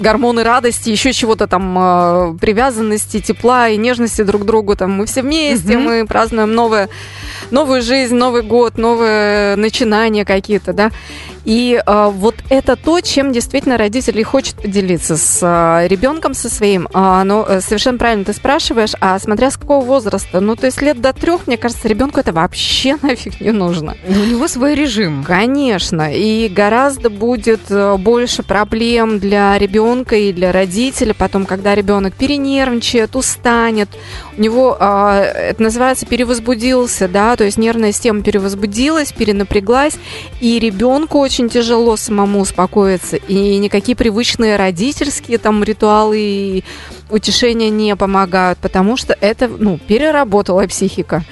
гормоны 0.00 0.42
радости, 0.42 0.90
еще 0.90 1.12
чего-то 1.12 1.46
там, 1.46 1.76
э, 1.78 2.38
привязанности, 2.40 3.20
тепла 3.20 3.68
и 3.68 3.76
нежности 3.76 4.22
друг 4.22 4.42
к 4.42 4.44
другу. 4.44 4.74
Там 4.74 4.92
мы 4.92 5.06
все 5.06 5.22
вместе, 5.22 5.76
угу. 5.76 5.84
мы 5.84 6.06
празднуем 6.06 6.54
новое, 6.54 6.88
новую 7.50 7.82
жизнь, 7.82 8.14
Новый 8.14 8.42
год, 8.42 8.78
новые 8.78 9.56
начинания 9.56 10.24
какие-то, 10.24 10.72
да. 10.72 10.90
И 11.44 11.82
э, 11.84 12.10
вот 12.12 12.36
это 12.48 12.76
то, 12.76 13.00
чем 13.00 13.32
действительно 13.32 13.76
родители 13.76 14.22
хочет 14.22 14.56
поделиться 14.56 15.16
с 15.16 15.40
э, 15.42 15.88
ребенком 15.88 16.34
со 16.34 16.48
своим. 16.48 16.88
А, 16.92 17.24
ну, 17.24 17.44
э, 17.46 17.60
совершенно 17.60 17.98
правильно 17.98 18.24
ты 18.24 18.32
спрашиваешь, 18.32 18.92
а 19.00 19.18
смотря 19.18 19.50
с 19.50 19.56
какого 19.56 19.84
возраста? 19.84 20.40
Ну, 20.40 20.56
то 20.56 20.66
есть 20.66 20.82
лет 20.82 21.00
до 21.00 21.12
трех, 21.12 21.46
мне 21.46 21.56
кажется, 21.56 21.88
ребенку 21.88 22.20
это 22.20 22.32
вообще 22.32 22.96
нафиг 23.02 23.40
не 23.40 23.52
нужно. 23.52 23.96
У 24.06 24.12
него 24.12 24.48
свой 24.48 24.74
режим. 24.74 25.24
Конечно. 25.24 26.14
И 26.14 26.48
гораздо 26.48 27.10
будет 27.10 27.70
э, 27.70 27.96
больше 27.96 28.42
проблем 28.42 29.18
для 29.18 29.58
ребенка 29.58 30.16
и 30.16 30.32
для 30.32 30.52
родителя. 30.52 31.14
Потом, 31.14 31.46
когда 31.46 31.74
ребенок 31.74 32.14
перенервничает, 32.14 33.16
устанет, 33.16 33.88
у 34.36 34.40
него 34.40 34.76
а, 34.78 35.22
это 35.22 35.62
называется 35.62 36.06
перевозбудился, 36.06 37.08
да, 37.08 37.36
то 37.36 37.44
есть 37.44 37.58
нервная 37.58 37.92
система 37.92 38.22
перевозбудилась, 38.22 39.12
перенапряглась, 39.12 39.94
и 40.40 40.58
ребенку 40.58 41.18
очень 41.30 41.48
тяжело 41.48 41.96
самому 41.96 42.40
успокоиться, 42.40 43.14
и 43.14 43.56
никакие 43.58 43.94
привычные 43.94 44.56
родительские 44.56 45.38
там 45.38 45.62
ритуалы 45.62 46.18
и 46.18 46.64
утешения 47.08 47.70
не 47.70 47.94
помогают, 47.94 48.58
потому 48.58 48.96
что 48.96 49.16
это, 49.20 49.46
ну, 49.46 49.78
переработала 49.78 50.66
психика, 50.66 51.22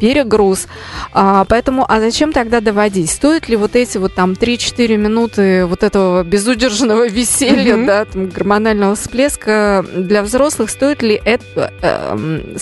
перегруз. 0.00 0.66
А, 1.12 1.44
поэтому, 1.44 1.86
а 1.88 2.00
зачем 2.00 2.32
тогда 2.32 2.60
доводить? 2.60 3.12
Стоит 3.12 3.48
ли 3.48 3.54
вот 3.54 3.76
эти 3.76 3.96
вот 3.96 4.12
там 4.16 4.32
3-4 4.32 4.96
минуты 4.96 5.66
вот 5.66 5.84
этого 5.84 6.24
безудержного 6.24 7.06
веселья, 7.08 7.76
mm-hmm. 7.76 7.86
да, 7.86 8.04
там, 8.06 8.30
гормонального 8.30 8.96
всплеска 8.96 9.86
для 9.94 10.24
взрослых, 10.24 10.68
стоит 10.68 11.00
ли 11.00 11.20
это 11.24 11.72
э, 11.80 12.16
э, 12.16 12.56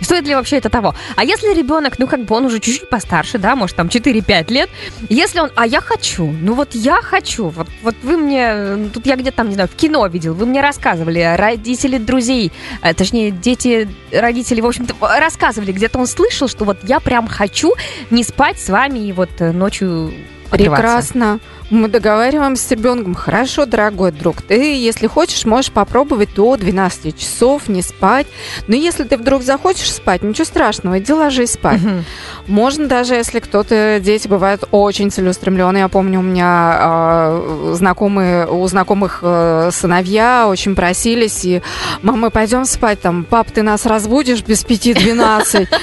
Стоит 0.00 0.26
ли 0.26 0.34
вообще 0.34 0.56
это 0.56 0.70
того? 0.70 0.94
А 1.16 1.24
если 1.24 1.54
ребенок, 1.54 1.98
ну, 1.98 2.06
как 2.06 2.24
бы 2.24 2.34
он 2.34 2.46
уже 2.46 2.60
чуть-чуть 2.60 2.88
постарше, 2.88 3.38
да, 3.38 3.56
может, 3.56 3.76
там 3.76 3.88
4-5 3.88 4.52
лет, 4.52 4.70
если 5.08 5.40
он, 5.40 5.50
а 5.54 5.66
я 5.66 5.80
хочу, 5.80 6.26
ну, 6.26 6.54
вот 6.54 6.74
я 6.74 7.00
хочу, 7.02 7.48
вот, 7.48 7.68
вот 7.82 7.94
вы 8.02 8.16
мне, 8.16 8.88
тут 8.92 9.06
я 9.06 9.16
где-то 9.16 9.38
там, 9.38 9.48
не 9.48 9.54
знаю, 9.54 9.68
в 9.68 9.76
кино 9.76 10.06
видел, 10.06 10.34
вы 10.34 10.46
мне 10.46 10.60
рассказывали, 10.60 11.34
родители 11.36 11.98
друзей, 11.98 12.52
э, 12.82 12.94
точнее, 12.94 13.30
дети, 13.30 13.88
родители, 14.12 14.60
в 14.60 14.66
общем-то, 14.66 14.94
рассказывали, 15.00 15.72
где-то 15.72 15.98
он 15.98 16.06
слышал, 16.06 16.48
что 16.48 16.64
вот 16.64 16.78
я 16.84 17.00
прям 17.00 17.28
хочу 17.28 17.72
не 18.10 18.24
спать 18.24 18.58
с 18.58 18.68
вами 18.68 18.98
и 19.00 19.12
вот 19.12 19.30
э, 19.38 19.52
ночью 19.52 20.12
Прекрасно. 20.50 21.40
Мы 21.70 21.88
договариваемся 21.88 22.68
с 22.68 22.70
ребенком. 22.70 23.14
Хорошо, 23.14 23.64
дорогой 23.64 24.12
друг, 24.12 24.42
ты, 24.42 24.76
если 24.76 25.06
хочешь, 25.06 25.46
можешь 25.46 25.72
попробовать 25.72 26.34
до 26.34 26.56
12 26.56 27.18
часов 27.18 27.68
не 27.68 27.80
спать. 27.80 28.26
Но 28.68 28.76
если 28.76 29.04
ты 29.04 29.16
вдруг 29.16 29.42
захочешь 29.42 29.92
спать, 29.92 30.22
ничего 30.22 30.44
страшного, 30.44 30.98
иди 30.98 31.12
ложись 31.12 31.52
спать. 31.52 31.82
Угу. 31.82 32.04
Можно 32.48 32.86
даже, 32.86 33.14
если 33.14 33.40
кто-то, 33.40 33.98
дети 34.00 34.28
бывают 34.28 34.64
очень 34.70 35.10
целеустремленные. 35.10 35.82
Я 35.82 35.88
помню, 35.88 36.18
у 36.18 36.22
меня 36.22 36.76
э, 36.80 37.74
знакомые, 37.76 38.46
у 38.46 38.66
знакомых 38.68 39.20
э, 39.22 39.70
сыновья 39.72 40.46
очень 40.48 40.74
просились, 40.74 41.44
и 41.44 41.62
мама, 42.02 42.28
пойдем 42.28 42.66
спать, 42.66 43.00
там, 43.00 43.24
пап, 43.24 43.50
ты 43.50 43.62
нас 43.62 43.86
разбудишь 43.86 44.42
без 44.42 44.64
пяти 44.64 44.92
двенадцать. 44.92 45.68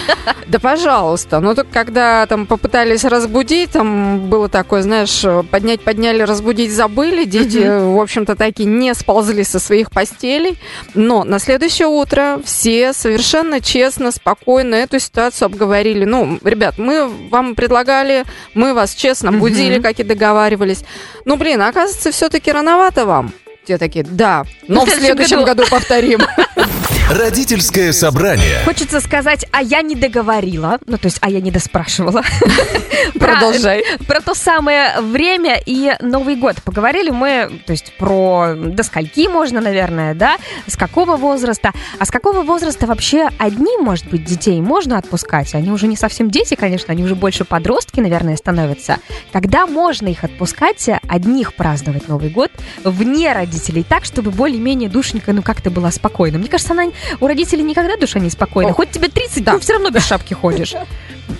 Да, 0.47 0.59
пожалуйста. 0.59 1.39
Но 1.39 1.55
только 1.55 1.71
когда 1.71 2.25
там 2.25 2.45
попытались 2.45 3.05
разбудить, 3.05 3.71
там 3.71 4.27
было 4.29 4.49
такое, 4.49 4.81
знаешь, 4.81 5.23
поднять 5.49 5.70
подняли, 5.79 6.23
разбудить 6.23 6.71
забыли. 6.71 7.23
Дети, 7.23 7.59
в 7.59 7.99
общем-то, 8.01 8.35
такие 8.35 8.67
не 8.67 8.93
сползли 8.93 9.43
со 9.43 9.59
своих 9.59 9.91
постелей. 9.91 10.59
Но 10.93 11.23
на 11.23 11.39
следующее 11.39 11.87
утро 11.87 12.39
все 12.43 12.93
совершенно 12.93 13.61
честно, 13.61 14.11
спокойно 14.11 14.75
эту 14.75 14.99
ситуацию 14.99 15.45
обговорили. 15.45 16.03
Ну, 16.03 16.39
ребят, 16.43 16.77
мы 16.77 17.07
вам 17.29 17.55
предлагали, 17.55 18.25
мы 18.53 18.73
вас 18.73 18.93
честно 18.93 19.31
будили, 19.31 19.79
как 19.79 19.99
и 19.99 20.03
договаривались. 20.03 20.83
Ну, 21.25 21.37
блин, 21.37 21.61
оказывается, 21.61 22.11
все-таки 22.11 22.51
рановато 22.51 23.05
вам. 23.05 23.31
Те 23.65 23.77
такие, 23.77 24.03
да, 24.03 24.43
но 24.67 24.85
в 24.85 24.89
следующем 24.89 25.43
году 25.43 25.63
повторим. 25.69 26.19
Родительское 27.11 27.91
собрание. 27.91 28.59
Хочется 28.63 29.01
сказать, 29.01 29.45
а 29.51 29.61
я 29.61 29.81
не 29.81 29.95
договорила. 29.95 30.79
Ну, 30.85 30.97
то 30.97 31.07
есть, 31.07 31.17
а 31.19 31.29
я 31.29 31.41
не 31.41 31.51
доспрашивала. 31.51 32.23
Продолжай. 33.19 33.83
Про 34.07 34.21
то 34.21 34.33
самое 34.33 35.01
время 35.01 35.61
и 35.65 35.91
Новый 35.99 36.37
год. 36.37 36.63
Поговорили 36.63 37.09
мы, 37.09 37.51
то 37.65 37.71
есть, 37.71 37.91
про 37.97 38.53
до 38.55 38.83
скольки 38.83 39.27
можно, 39.27 39.59
наверное, 39.59 40.15
да? 40.15 40.37
С 40.67 40.77
какого 40.77 41.17
возраста? 41.17 41.73
А 41.99 42.05
с 42.05 42.11
какого 42.11 42.43
возраста 42.43 42.87
вообще 42.87 43.27
одни, 43.37 43.77
может 43.77 44.07
быть, 44.07 44.23
детей 44.23 44.61
можно 44.61 44.97
отпускать? 44.97 45.53
Они 45.53 45.69
уже 45.69 45.87
не 45.87 45.97
совсем 45.97 46.31
дети, 46.31 46.55
конечно, 46.55 46.93
они 46.93 47.03
уже 47.03 47.15
больше 47.15 47.43
подростки, 47.43 47.99
наверное, 47.99 48.37
становятся. 48.37 48.99
Когда 49.33 49.67
можно 49.67 50.07
их 50.07 50.23
отпускать, 50.23 50.89
одних 51.09 51.55
праздновать 51.55 52.07
Новый 52.07 52.29
год, 52.29 52.51
вне 52.85 53.33
родителей, 53.33 53.83
так, 53.83 54.05
чтобы 54.05 54.31
более-менее 54.31 54.87
душенька, 54.87 55.33
ну, 55.33 55.41
как-то 55.41 55.69
была 55.69 55.91
спокойна? 55.91 56.37
Мне 56.37 56.47
кажется, 56.47 56.71
она 56.71 56.85
у 57.19 57.27
родителей 57.27 57.63
никогда 57.63 57.97
душа 57.97 58.19
не 58.19 58.29
спокойна. 58.29 58.71
О, 58.71 58.73
Хоть 58.73 58.91
тебе 58.91 59.07
30, 59.09 59.43
да. 59.43 59.53
ну 59.53 59.59
все 59.59 59.73
равно 59.73 59.89
без 59.89 60.05
шапки 60.05 60.33
ходишь. 60.33 60.73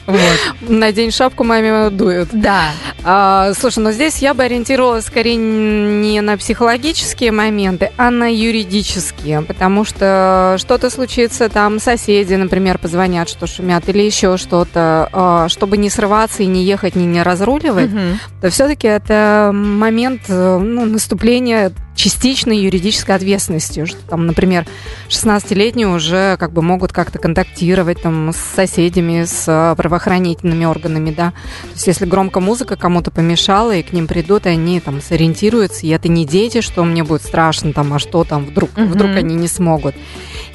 Вот. 0.06 0.20
Надень 0.62 1.12
шапку, 1.12 1.44
маме 1.44 1.90
дует. 1.90 2.30
Да. 2.32 2.72
А, 3.04 3.54
слушай, 3.54 3.80
но 3.80 3.92
здесь 3.92 4.18
я 4.20 4.34
бы 4.34 4.44
ориентировалась 4.44 5.06
скорее 5.06 5.36
не 5.36 6.22
на 6.22 6.38
психологические 6.38 7.32
моменты, 7.32 7.92
а 7.98 8.10
на 8.10 8.34
юридические, 8.34 9.42
потому 9.42 9.84
что 9.86 10.56
что-то 10.60 10.90
случится, 10.90 11.50
там 11.50 11.80
соседи, 11.80 12.34
например, 12.34 12.78
позвонят, 12.78 13.30
что 13.30 13.48
шумят, 13.48 13.88
или 13.90 14.02
еще 14.02 14.38
что-то, 14.38 15.10
а, 15.12 15.50
чтобы 15.50 15.78
не 15.78 15.90
срываться 15.90 16.44
и 16.44 16.48
не 16.48 16.64
ехать, 16.64 16.96
не, 16.96 17.06
не 17.06 17.22
разруливать, 17.22 17.92
угу. 17.92 18.00
то 18.42 18.50
все-таки 18.50 18.88
это 18.88 19.52
момент 19.54 20.22
ну, 20.28 20.86
наступления 20.86 21.72
частичной 22.02 22.58
юридической 22.58 23.16
ответственностью, 23.16 23.86
что 23.86 24.00
там, 24.10 24.26
например, 24.26 24.66
16-летние 25.08 25.88
уже 25.88 26.36
как 26.38 26.52
бы 26.52 26.64
могут 26.64 26.92
как-то 26.92 27.20
контактировать 27.20 28.02
там 28.02 28.32
с 28.34 28.38
соседями, 28.38 29.26
с 29.26 29.46
а, 29.48 29.76
правоохранительными 29.76 30.66
органами, 30.66 31.12
да. 31.12 31.30
То 31.30 31.74
есть 31.74 31.88
если 31.88 32.06
громко 32.06 32.40
музыка 32.40 32.76
кому-то 32.76 33.12
помешала, 33.12 33.76
и 33.76 33.84
к 33.84 33.94
ним 33.94 34.08
придут, 34.08 34.48
и 34.48 34.50
они 34.50 34.80
там 34.80 35.00
сориентируются, 35.00 35.86
и 35.86 35.90
это 35.90 36.08
не 36.08 36.26
дети, 36.26 36.62
что 36.62 36.84
мне 36.84 37.04
будет 37.04 37.22
страшно, 37.22 37.72
там, 37.72 37.94
а 37.94 38.00
что 38.00 38.24
там 38.24 38.46
вдруг, 38.46 38.72
mm-hmm. 38.72 38.86
вдруг 38.88 39.12
они 39.12 39.36
не 39.36 39.48
смогут. 39.48 39.94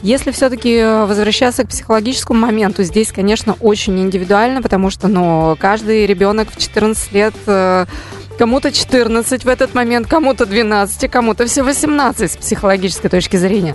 Если 0.03 0.33
все-таки 0.33 0.83
возвращаться 0.83 1.63
к 1.63 1.69
психологическому 1.69 2.41
моменту, 2.41 2.83
здесь, 2.83 3.13
конечно, 3.13 3.57
очень 3.61 4.01
индивидуально, 4.01 4.63
потому 4.63 4.91
что, 4.91 5.07
ну, 5.07 5.57
каждый 5.61 6.07
ребенок 6.07 6.49
в 6.51 6.59
14 6.59 7.13
лет 7.13 7.35
э, 7.47 7.87
Кому-то 8.39 8.71
14 8.71 9.45
в 9.45 9.49
этот 9.49 9.75
момент, 9.75 10.07
кому-то 10.07 10.47
12, 10.47 11.11
кому-то 11.11 11.47
все 11.47 11.63
18 11.63 12.33
с 12.33 12.37
психологической 12.37 13.11
точки 13.11 13.37
зрения. 13.37 13.75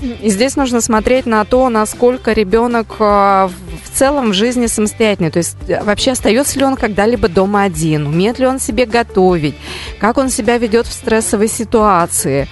И 0.00 0.28
здесь 0.28 0.56
нужно 0.56 0.80
смотреть 0.80 1.24
на 1.24 1.44
то, 1.44 1.68
насколько 1.70 2.32
ребенок 2.32 2.96
э, 2.98 3.02
в 3.02 3.98
целом 3.98 4.30
в 4.30 4.34
жизни 4.34 4.66
самостоятельный. 4.66 5.30
То 5.30 5.38
есть 5.38 5.56
э, 5.68 5.82
вообще 5.82 6.12
остается 6.12 6.58
ли 6.58 6.66
он 6.66 6.76
когда-либо 6.76 7.28
дома 7.28 7.62
один, 7.62 8.06
умеет 8.06 8.38
ли 8.38 8.46
он 8.46 8.60
себе 8.60 8.84
готовить, 8.84 9.54
как 9.98 10.18
он 10.18 10.28
себя 10.28 10.58
ведет 10.58 10.86
в 10.86 10.92
стрессовой 10.92 11.48
ситуации. 11.48 12.46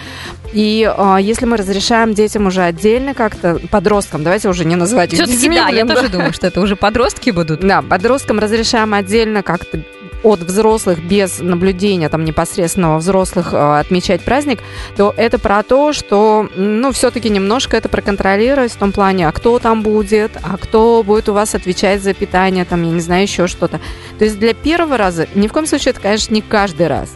И 0.55 0.91
э, 0.91 1.19
если 1.21 1.45
мы 1.45 1.59
разрешаем 1.59 2.15
детям 2.15 2.47
уже 2.47 2.63
отдельно 2.63 3.13
как-то, 3.13 3.61
подросткам, 3.71 4.25
давайте 4.25 4.49
уже 4.49 4.65
не 4.65 4.77
называть 4.77 5.13
их 5.13 5.27
детьми. 5.27 5.57
Да, 5.57 5.69
я 5.69 5.85
тоже 5.85 6.09
думаю, 6.09 6.33
что 6.33 6.47
это 6.47 6.63
уже 6.63 6.77
подростки 6.77 7.31
будут. 7.31 7.61
Да, 7.61 7.83
подросткам 7.83 8.39
разрешаем 8.39 8.95
отдельно 8.95 9.43
как-то 9.43 9.83
от 10.25 10.41
взрослых 10.41 10.99
без 11.05 11.39
наблюдения 11.39 12.09
там 12.09 12.25
непосредственного 12.25 12.99
взрослых 12.99 13.53
э, 13.53 13.79
отмечать 13.79 14.23
праздник, 14.23 14.61
то 14.97 15.15
это 15.17 15.39
про 15.39 15.63
то, 15.63 15.93
что, 15.93 16.49
ну, 16.57 16.91
все-таки 16.93 17.29
немножко 17.29 17.77
это 17.77 17.89
проконтролировать 17.89 18.73
в 18.73 18.77
том 18.77 18.91
плане, 18.91 19.29
а 19.29 19.33
кто 19.33 19.59
там 19.59 19.83
будет, 19.83 20.33
а 20.43 20.57
кто 20.57 21.03
будет 21.03 21.29
у 21.29 21.35
вас 21.35 21.55
отвечать 21.55 22.03
за 22.03 22.15
питание, 22.15 22.65
там, 22.65 22.83
я 22.83 22.91
не 22.91 23.01
знаю, 23.01 23.23
еще 23.23 23.47
что-то. 23.47 23.81
То 24.19 24.25
есть 24.25 24.39
для 24.39 24.55
первого 24.55 24.97
раза, 24.97 25.29
ни 25.35 25.47
в 25.47 25.53
коем 25.53 25.67
случае 25.67 25.93
это, 25.93 26.01
конечно, 26.01 26.35
не 26.35 26.43
каждый 26.43 26.89
раз. 26.89 27.15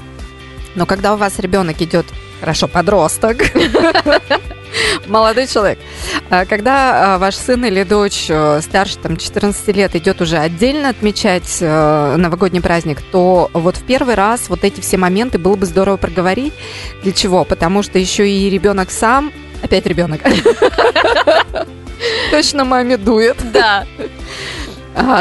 Но 0.75 0.87
когда 0.87 1.15
у 1.15 1.17
вас 1.17 1.39
ребенок 1.39 1.81
идет, 1.81 2.07
хорошо, 2.41 2.69
подросток, 2.69 3.39
Молодой 5.07 5.47
человек. 5.47 5.79
А 6.31 6.45
когда 6.45 7.15
а, 7.15 7.19
ваш 7.19 7.37
сын 7.37 7.65
или 7.65 7.83
дочь 7.83 8.27
э, 8.29 8.61
старше 8.63 8.99
там, 8.99 9.17
14 9.17 9.77
лет 9.77 9.95
идет 9.97 10.21
уже 10.21 10.39
отдельно 10.39 10.91
отмечать 10.91 11.59
э, 11.61 12.17
новогодний 12.17 12.61
праздник, 12.61 13.03
то 13.13 13.51
вот 13.53 13.77
в 13.77 13.85
первый 13.85 14.15
раз 14.15 14.49
вот 14.49 14.65
эти 14.65 14.81
все 14.81 14.97
моменты 14.97 15.39
было 15.39 15.57
бы 15.57 15.67
здорово 15.67 15.97
проговорить. 15.97 16.53
Для 17.03 17.13
чего? 17.13 17.45
Потому 17.45 17.83
что 17.83 17.99
еще 17.99 18.29
и 18.29 18.51
ребенок 18.51 18.91
сам, 18.91 19.33
опять 19.63 19.87
ребенок, 19.87 20.21
точно 22.31 22.65
маме 22.65 22.97
дует. 22.97 23.37
Да 23.53 23.87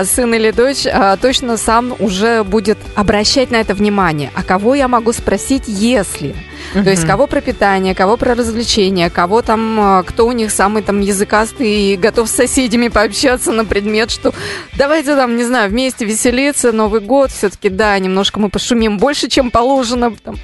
сын 0.05 0.33
или 0.33 0.51
дочь 0.51 0.85
точно 1.21 1.57
сам 1.57 1.95
уже 1.99 2.43
будет 2.43 2.77
обращать 2.95 3.51
на 3.51 3.57
это 3.57 3.73
внимание. 3.73 4.31
А 4.35 4.43
кого 4.43 4.75
я 4.75 4.87
могу 4.87 5.13
спросить, 5.13 5.63
если? 5.67 6.35
Uh-huh. 6.73 6.83
То 6.83 6.89
есть 6.89 7.05
кого 7.05 7.27
про 7.27 7.41
питание, 7.41 7.95
кого 7.95 8.17
про 8.17 8.35
развлечения, 8.35 9.09
кого 9.09 9.41
там, 9.41 9.79
а, 9.79 10.03
кто 10.03 10.27
у 10.27 10.31
них 10.31 10.51
самый 10.51 10.83
там 10.83 11.01
языкастый 11.01 11.93
и 11.93 11.97
готов 11.97 12.27
с 12.29 12.31
соседями 12.31 12.87
пообщаться 12.87 13.51
на 13.51 13.65
предмет, 13.65 14.11
что 14.11 14.33
давайте 14.77 15.15
там, 15.15 15.37
не 15.37 15.43
знаю, 15.43 15.69
вместе 15.69 16.05
веселиться, 16.05 16.71
Новый 16.71 17.01
год, 17.01 17.31
все-таки, 17.31 17.69
да, 17.69 17.97
немножко 17.97 18.39
мы 18.39 18.49
пошумим 18.49 18.97
больше, 18.97 19.27
чем 19.29 19.51
положено. 19.51 20.13
Там. 20.23 20.35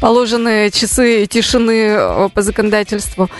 положенные 0.00 0.70
часы 0.70 1.26
тишины 1.26 1.86
э, 1.90 2.28
по 2.32 2.42
законодательству. 2.42 3.30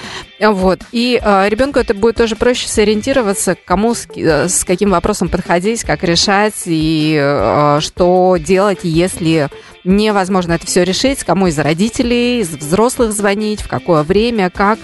Вот. 0.41 0.81
И 0.93 1.21
э, 1.23 1.49
ребенку 1.49 1.79
это 1.79 1.95
будет 1.95 2.17
тоже 2.17 2.37
проще 2.37 2.69
сориентироваться, 2.69 3.57
кому 3.65 3.95
с, 3.95 4.07
э, 4.15 4.49
с 4.49 4.65
каким 4.65 4.91
вопросом 4.91 5.29
подходить, 5.29 5.85
как 5.85 6.03
решать 6.03 6.55
и 6.67 7.19
э, 7.21 7.79
что 7.81 8.37
делать, 8.39 8.81
если 8.83 9.49
невозможно 9.85 10.53
это 10.53 10.67
все 10.67 10.85
решить, 10.85 11.25
кому 11.25 11.47
из 11.47 11.59
родителей, 11.59 12.41
из 12.41 12.49
взрослых 12.49 13.13
звонить, 13.13 13.63
в 13.63 13.69
какое 13.69 14.03
время, 14.03 14.51
как, 14.51 14.79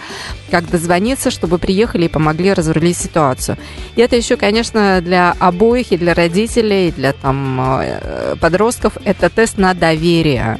как 0.50 0.68
дозвониться, 0.70 1.30
чтобы 1.30 1.58
приехали 1.58 2.06
и 2.06 2.08
помогли 2.08 2.52
разрулить 2.52 2.96
ситуацию. 2.96 3.58
И 3.94 4.00
это 4.00 4.16
еще, 4.16 4.36
конечно, 4.36 5.00
для 5.00 5.34
обоих, 5.38 5.92
и 5.92 5.96
для 5.96 6.14
родителей, 6.14 6.88
и 6.88 6.92
для 6.92 7.12
там, 7.12 7.80
э, 7.82 8.36
подростков, 8.40 8.94
это 9.04 9.28
тест 9.28 9.58
на 9.58 9.74
доверие. 9.74 10.58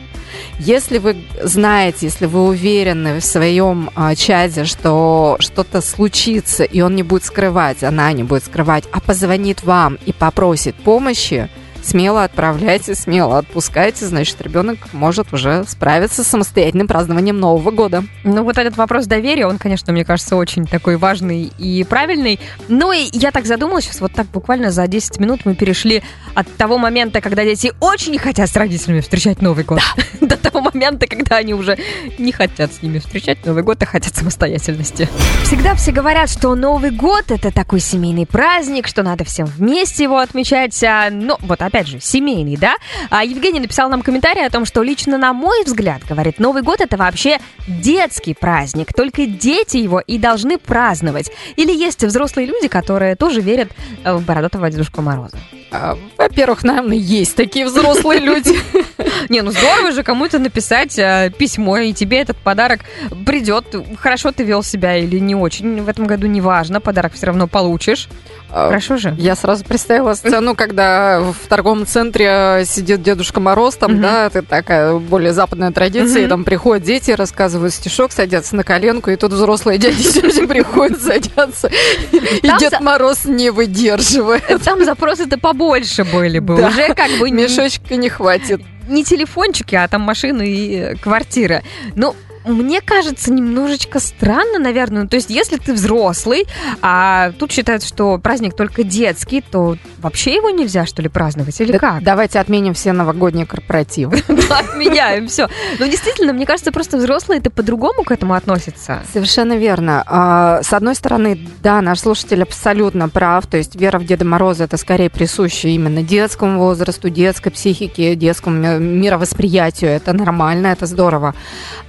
Если 0.59 0.99
вы 0.99 1.17
знаете, 1.43 2.07
если 2.07 2.27
вы 2.27 2.47
уверены 2.47 3.21
в 3.21 3.25
своем 3.25 3.91
э, 3.95 4.15
чаде, 4.15 4.65
что 4.65 5.37
что-то 5.39 5.81
случится, 5.81 6.65
и 6.65 6.81
он 6.81 6.95
не 6.95 7.03
будет 7.03 7.25
скрывать, 7.25 7.83
она 7.83 8.13
не 8.13 8.23
будет 8.23 8.45
скрывать, 8.45 8.85
а 8.93 9.01
позвонит 9.01 9.63
вам 9.65 9.99
и 10.07 10.13
попросит 10.13 10.75
помощи, 10.77 11.49
смело 11.87 12.25
отправляйте, 12.25 12.95
смело 12.95 13.39
отпускайте, 13.39 14.07
значит, 14.07 14.41
ребенок 14.41 14.79
может 14.93 15.33
уже 15.33 15.65
справиться 15.67 16.25
с 16.25 16.27
самостоятельным 16.27 16.89
празднованием 16.89 17.39
Нового 17.39 17.71
года. 17.71 18.05
Ну, 18.25 18.43
вот 18.43 18.59
этот 18.59 18.77
вопрос 18.77 19.07
доверия, 19.07 19.47
он, 19.47 19.59
конечно, 19.59 19.93
мне 19.93 20.05
кажется, 20.05 20.37
очень 20.37 20.67
такой 20.67 20.97
важный 20.97 21.53
и 21.59 21.85
правильный. 21.85 22.41
Ну, 22.69 22.93
и 22.93 23.09
я 23.13 23.31
так 23.31 23.47
задумалась, 23.47 23.85
сейчас 23.85 24.01
вот 24.01 24.13
так 24.13 24.27
буквально 24.27 24.71
за 24.71 24.87
10 24.87 25.21
минут 25.21 25.43
мы 25.45 25.55
перешли 25.55 26.03
от 26.35 26.53
того 26.57 26.79
момента, 26.79 27.21
когда 27.21 27.45
дети 27.45 27.73
очень 27.81 28.19
хотят 28.19 28.51
с 28.51 28.57
родителями 28.57 29.01
встречать 29.01 29.41
Новый 29.41 29.65
год, 29.65 29.81
да. 30.21 30.27
до 30.27 30.37
того 30.37 30.61
момента, 30.61 31.07
когда 31.07 31.37
они 31.37 31.55
уже 31.55 31.79
не 32.19 32.33
хотят 32.33 32.73
с 32.73 32.83
ними 32.83 32.99
встречать 32.99 33.45
Новый 33.47 33.63
год, 33.63 33.83
а 33.83 33.87
хотят 33.87 34.15
самостоятельности. 34.15 35.09
Всегда 35.45 35.75
все 35.75 35.93
говорят, 35.93 36.31
что 36.31 36.55
Новый 36.55 36.91
год— 36.91 37.25
это 37.29 37.53
такой 37.53 37.81
семейный 37.81 38.27
праздник, 38.27 38.89
что 38.89 39.03
надо 39.03 39.25
всем 39.25 39.47
вместе 39.47 40.05
его 40.05 40.19
отмечать, 40.19 40.83
а, 40.83 41.11
но 41.11 41.39
вот 41.41 41.63
опять 41.63 41.76
опять 41.77 41.89
же, 41.89 42.01
семейный, 42.01 42.57
да? 42.57 42.77
А 43.11 43.23
Евгений 43.23 43.61
написал 43.61 43.91
нам 43.91 44.01
комментарий 44.01 44.47
о 44.47 44.51
том, 44.51 44.65
что 44.65 44.83
лично 44.83 45.19
на 45.19 45.35
мой 45.35 45.63
взгляд, 45.65 46.03
говорит, 46.09 46.39
Новый 46.39 46.63
год 46.63 46.81
это 46.81 46.97
вообще 46.97 47.39
детский 47.69 48.33
праздник, 48.33 48.95
только 48.95 49.27
дети 49.27 49.77
его 49.77 50.01
и 50.01 50.17
должны 50.17 50.57
праздновать. 50.57 51.31
Или 51.57 51.73
есть 51.73 52.03
взрослые 52.03 52.47
люди, 52.47 52.69
которые 52.69 53.15
тоже 53.15 53.43
верят 53.43 53.69
в 54.05 54.25
бородатого 54.25 54.71
Дедушку 54.71 55.03
Мороза. 55.03 55.37
А, 55.71 55.99
во-первых, 56.17 56.63
наверное, 56.65 56.97
есть 56.97 57.35
такие 57.35 57.67
взрослые 57.67 58.21
люди. 58.21 58.55
Не, 59.29 59.43
ну 59.43 59.51
здорово 59.51 59.93
же 59.93 60.03
кому-то 60.03 60.39
написать 60.39 60.99
э, 60.99 61.33
письмо, 61.37 61.79
и 61.79 61.93
тебе 61.93 62.21
этот 62.21 62.37
подарок 62.37 62.81
придет. 63.25 63.65
Хорошо 63.99 64.33
ты 64.33 64.45
вел 64.45 64.63
себя 64.63 64.97
или 64.97 65.19
не 65.19 65.35
очень 65.35 65.83
в 65.83 65.89
этом 65.89 66.07
году, 66.07 66.27
неважно, 66.27 66.81
подарок 66.81 67.15
все 67.15 67.27
равно 67.27 67.49
получишь. 67.49 68.09
А, 68.51 68.69
Хорошо 68.69 68.97
же. 68.97 69.15
Я 69.19 69.35
сразу 69.35 69.65
представила 69.65 70.15
сцену, 70.15 70.55
когда 70.55 71.21
в 71.21 71.49
торговом 71.49 71.85
центре 71.85 72.63
сидит 72.65 73.03
Дедушка 73.03 73.41
Мороз, 73.41 73.75
там, 73.75 74.01
да, 74.01 74.27
это 74.27 74.43
такая 74.43 74.95
более 74.95 75.33
западная 75.33 75.73
традиция, 75.73 76.25
и 76.25 76.29
там 76.29 76.45
приходят 76.45 76.85
дети, 76.85 77.11
рассказывают 77.11 77.75
стишок, 77.75 78.13
садятся 78.13 78.55
на 78.55 78.63
коленку, 78.63 79.11
и 79.11 79.17
тут 79.17 79.33
взрослые 79.33 79.79
дяди 79.81 80.47
приходят, 80.47 81.03
садятся, 81.03 81.71
и 82.13 82.51
Дед 82.59 82.81
Мороз 82.81 83.25
не 83.25 83.51
выдерживает. 83.51 84.63
Там 84.65 84.85
запросы-то 84.85 85.39
побольше 85.57 86.05
были 86.05 86.39
бы, 86.39 86.55
уже 86.55 86.95
как 86.95 87.11
бы... 87.19 87.31
Мешочка 87.31 87.97
не 87.97 88.09
хватит 88.09 88.61
не 88.89 89.05
телефончики, 89.05 89.75
а 89.75 89.89
там 89.89 90.03
машины 90.03 90.45
и 90.47 90.95
квартира. 90.97 91.63
Ну, 91.97 92.15
мне 92.47 92.81
кажется, 92.81 93.33
немножечко 93.33 93.99
странно, 93.99 94.59
наверное. 94.59 95.03
Ну, 95.03 95.09
то 95.09 95.17
есть, 95.17 95.31
если 95.31 95.57
ты 95.57 95.73
взрослый, 95.73 96.47
а 96.81 97.33
тут 97.33 97.53
считают, 97.53 97.83
что 97.83 98.19
праздник 98.19 98.55
только 98.55 98.85
детский, 98.85 99.41
то 99.41 99.77
вообще 99.99 100.35
его 100.35 100.51
нельзя, 100.51 100.87
что 100.87 101.03
ли, 101.03 101.09
праздновать? 101.09 101.61
Или 101.61 101.73
да, 101.73 101.79
как? 101.79 102.03
Давайте 102.03 102.39
отменим 102.39 102.75
все 102.75 102.93
новогодние 102.93 103.47
корпоративы. 103.47 104.23
Отменяем, 104.51 105.29
все. 105.29 105.49
Ну, 105.79 105.87
действительно, 105.87 106.33
мне 106.33 106.47
кажется, 106.47 106.73
просто 106.73 106.97
взрослые 106.97 107.41
это 107.41 107.51
по-другому 107.51 108.05
к 108.05 108.13
этому 108.13 108.35
относятся. 108.35 109.03
Совершенно 109.13 109.57
верно. 109.57 110.05
А, 110.07 110.63
с 110.63 110.73
одной 110.73 110.95
стороны, 110.95 111.49
да, 111.63 111.81
наш 111.81 112.01
слушатель 112.01 112.43
абсолютно 112.43 113.09
прав. 113.09 113.47
То 113.47 113.57
есть, 113.57 113.75
вера 113.75 113.99
в 113.99 114.07
Деда 114.07 114.25
Мороза 114.25 114.65
это 114.65 114.77
скорее 114.77 115.11
присуща 115.11 115.69
именно 115.69 116.03
детскому 116.03 116.59
возрасту, 116.59 117.09
детской 117.11 117.51
психике, 117.51 118.15
детскому 118.15 118.79
мировосприятию. 118.79 119.91
Это 119.91 120.13
нормально, 120.13 120.69
это 120.69 120.87
здорово. 120.87 121.35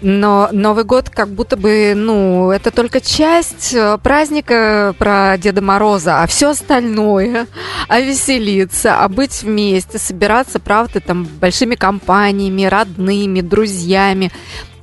Но 0.01 0.46
Новый 0.51 0.83
год 0.83 1.09
как 1.09 1.29
будто 1.29 1.57
бы, 1.57 1.93
ну, 1.95 2.51
это 2.51 2.71
только 2.71 3.01
часть 3.01 3.73
э, 3.73 3.97
праздника 4.01 4.95
про 4.97 5.37
Деда 5.37 5.61
Мороза, 5.61 6.21
а 6.21 6.27
все 6.27 6.49
остальное, 6.49 7.47
а 7.87 7.99
веселиться, 7.99 8.99
а 9.03 9.07
быть 9.07 9.43
вместе, 9.43 9.97
собираться, 9.97 10.59
правда, 10.59 10.99
там 10.99 11.25
большими 11.25 11.75
компаниями, 11.75 12.65
родными, 12.65 13.41
друзьями. 13.41 14.31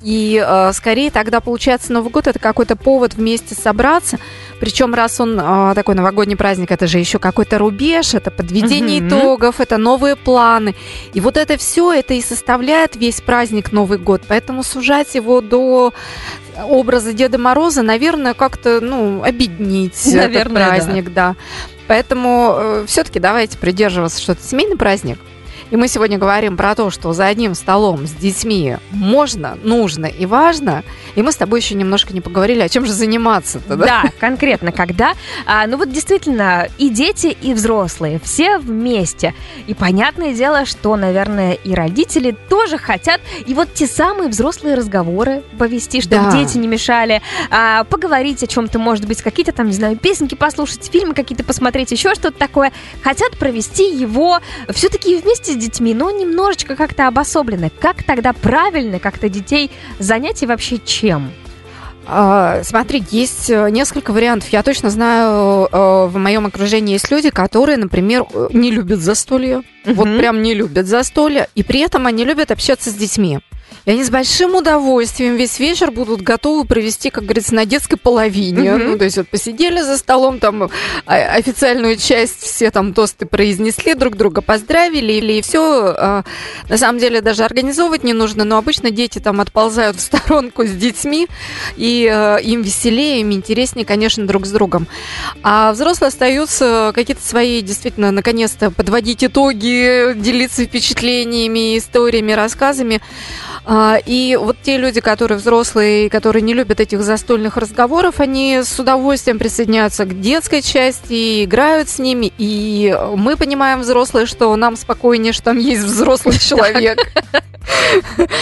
И 0.05 0.45
э, 0.47 0.73
скорее 0.75 1.11
тогда 1.11 1.41
получается 1.41 1.91
Новый 1.91 2.11
год 2.11 2.27
это 2.27 2.39
какой-то 2.39 2.77
повод 2.77 3.15
вместе 3.15 3.55
собраться. 3.55 4.19
Причем 4.61 4.93
раз 4.93 5.19
он 5.19 5.41
э, 5.41 5.73
такой 5.75 5.95
новогодний 5.95 6.37
праздник, 6.37 6.71
это 6.71 6.87
же 6.87 6.99
еще 6.99 7.19
какой-то 7.19 7.57
рубеж, 7.57 8.13
это 8.13 8.31
подведение 8.31 9.01
uh-huh. 9.01 9.09
итогов, 9.09 9.61
это 9.61 9.79
новые 9.79 10.15
планы. 10.17 10.75
И 11.15 11.21
вот 11.21 11.39
это 11.39 11.57
все 11.57 11.91
это 11.91 12.13
и 12.13 12.21
составляет 12.21 12.97
весь 12.97 13.23
праздник 13.23 13.73
Новый 13.73 13.97
год. 13.97 14.21
Поэтому 14.29 14.63
сужать 14.63 15.15
его 15.15 15.41
до 15.41 15.95
образа 16.63 17.15
Деда 17.15 17.39
Мороза, 17.39 17.81
наверное, 17.81 18.35
как-то 18.35 18.81
ну 18.83 19.25
объединить 19.25 19.99
наверное, 20.05 20.41
этот 20.43 20.53
праздник, 20.53 21.05
да. 21.15 21.31
да. 21.31 21.37
Поэтому 21.87 22.55
э, 22.57 22.85
все-таки 22.87 23.21
давайте 23.21 23.57
придерживаться, 23.57 24.21
что 24.21 24.33
это 24.33 24.43
семейный 24.43 24.77
праздник. 24.77 25.19
И 25.71 25.77
мы 25.77 25.89
сегодня 25.89 26.19
говорим 26.19 26.57
про 26.57 26.75
то, 26.75 26.91
что 26.91 27.13
за 27.13 27.27
одним 27.27 27.55
столом 27.55 28.07
с 28.07 28.13
детьми 28.13 28.77
можно, 28.91 29.59
нужно 29.63 30.07
и 30.07 30.27
важно. 30.27 30.85
И 31.15 31.23
мы 31.23 31.33
с 31.33 31.37
тобой 31.37 31.61
еще 31.61 31.75
немножко 31.75 32.13
не 32.13 32.21
поговорили, 32.21 32.61
о 32.61 32.69
чем 32.69 32.85
же 32.87 32.93
заниматься-то, 32.93 33.77
да? 33.77 33.87
Да, 33.87 34.03
конкретно 34.21 34.73
когда. 34.73 35.15
А, 35.47 35.67
ну 35.67 35.77
вот 35.77 35.91
действительно, 35.91 36.69
и 36.79 36.91
дети, 36.91 37.37
и 37.41 37.55
взрослые, 37.55 38.21
все 38.23 38.59
вместе. 38.59 39.35
И 39.67 39.75
понятное 39.75 40.35
дело, 40.35 40.67
что, 40.67 40.97
наверное, 40.97 41.53
и 41.53 41.75
родители 41.75 42.37
тоже 42.49 42.79
хотят. 42.79 43.21
И 43.47 43.55
вот 43.55 43.73
те 43.75 43.87
самые 43.87 44.29
взрослые 44.29 44.75
разговоры 44.75 45.43
повести, 45.59 46.01
чтобы 46.01 46.25
да. 46.25 46.33
дети 46.33 46.59
не 46.59 46.69
мешали, 46.69 47.23
а, 47.51 47.85
поговорить 47.85 48.43
о 48.43 48.47
чем-то, 48.47 48.79
может 48.79 49.07
быть, 49.07 49.23
какие-то 49.23 49.53
там, 49.53 49.67
не 49.67 49.75
знаю, 49.75 49.97
песенки 49.97 50.35
послушать, 50.35 50.91
фильмы 50.93 51.15
какие-то 51.15 51.45
посмотреть, 51.45 51.91
еще 51.91 52.15
что-то 52.15 52.39
такое. 52.39 52.73
Хотят 53.03 53.37
провести 53.39 53.95
его 53.95 54.41
все-таки 54.71 55.17
вместе 55.17 55.53
с 55.53 55.57
детьми, 55.65 55.95
но 55.95 56.11
немножечко 56.11 56.77
как-то 56.77 57.09
обособленно. 57.09 57.71
Как 57.71 58.03
тогда 58.03 58.33
правильно 58.33 58.99
как-то 58.99 59.29
детей 59.29 59.71
занять 59.99 60.43
и 60.43 60.47
вообще 60.47 60.79
чем? 60.79 61.33
А, 62.07 62.63
смотри, 62.65 63.03
есть 63.11 63.49
э, 63.49 63.71
несколько 63.71 64.13
вариантов. 64.13 64.51
Я 64.51 64.63
точно 64.63 64.91
знаю, 64.91 65.69
э, 65.71 66.07
в 66.07 66.17
моем 66.19 66.47
окружении 66.47 66.93
есть 66.93 67.11
люди, 67.11 67.31
которые, 67.31 67.79
например, 67.79 68.25
э, 68.33 68.49
не 68.53 68.71
любят 68.71 69.01
застолье. 69.01 69.63
Угу. 69.87 69.95
Вот 69.95 70.19
прям 70.19 70.43
не 70.43 70.55
любят 70.55 70.87
застолье, 70.87 71.49
и 71.55 71.63
при 71.63 71.81
этом 71.81 72.07
они 72.07 72.25
любят 72.25 72.51
общаться 72.51 72.91
с 72.91 72.95
детьми. 72.95 73.41
И 73.85 73.91
они 73.91 74.05
с 74.05 74.11
большим 74.11 74.55
удовольствием 74.55 75.37
весь 75.37 75.59
вечер 75.59 75.91
будут 75.91 76.23
готовы 76.23 76.65
провести, 76.65 77.11
как 77.11 77.25
говорится, 77.25 77.55
на 77.55 77.67
детской 77.67 77.97
половине. 77.97 78.71
Mm-hmm. 78.71 78.85
Ну, 78.85 78.99
то 78.99 79.05
есть 79.05 79.17
вот 79.17 79.29
посидели 79.29 79.81
за 79.81 79.99
столом, 79.99 80.39
там 80.39 80.71
а, 81.07 81.15
официальную 81.15 81.97
часть 81.97 82.41
все 82.43 82.71
там 82.71 82.95
тосты 82.95 83.27
произнесли, 83.27 83.95
друг 83.95 84.17
друга 84.17 84.41
поздравили, 84.41 85.13
или 85.13 85.41
все. 85.43 85.95
А, 85.97 86.25
на 86.69 86.79
самом 86.79 86.99
деле 86.99 87.21
даже 87.21 87.45
организовывать 87.45 88.05
не 88.05 88.13
нужно, 88.13 88.45
но 88.45 88.57
обычно 88.57 88.91
дети 88.91 89.19
там 89.19 89.41
отползают 89.41 89.97
в 89.97 90.01
сторонку 90.01 90.65
с 90.65 90.71
детьми, 90.71 91.29
и 91.77 92.09
а, 92.11 92.37
им 92.37 92.63
веселее, 92.63 93.21
им 93.21 93.33
интереснее, 93.33 93.85
конечно, 93.85 94.27
друг 94.27 94.47
с 94.47 94.51
другом. 94.51 94.87
А 95.43 95.73
взрослые 95.73 96.09
остаются 96.09 96.93
какие-то 96.95 97.23
свои, 97.23 97.61
действительно, 97.61 98.11
наконец-то 98.11 98.71
подводить 98.71 99.25
итоги, 99.25 100.15
делиться 100.15 100.65
впечатлениями, 100.65 101.79
историями, 101.79 102.33
рассказами. 102.33 103.01
А, 103.67 103.99
и 104.05 104.37
вот 104.37 104.57
те 104.63 104.77
люди, 104.77 105.01
которые 105.01 105.39
взрослые, 105.39 106.11
которые 106.11 106.43
не 106.43 106.53
любят 106.53 106.81
этих 106.81 107.03
застольных 107.03 107.57
разговоров, 107.57 108.21
они 108.21 108.61
с 108.63 108.79
удовольствием 108.79 109.39
присоединяются 109.39 110.05
к 110.05 110.21
детской 110.21 110.61
части, 110.61 111.13
и 111.13 111.45
играют 111.45 111.89
с 111.89 111.99
ними. 111.99 112.33
И 112.39 112.97
мы 113.17 113.37
понимаем, 113.37 113.81
взрослые, 113.81 114.27
что 114.27 114.55
нам 114.57 114.77
спокойнее, 114.77 115.33
что 115.33 115.45
там 115.45 115.59
есть 115.59 115.83
взрослый 115.83 116.39
человек. 116.39 116.99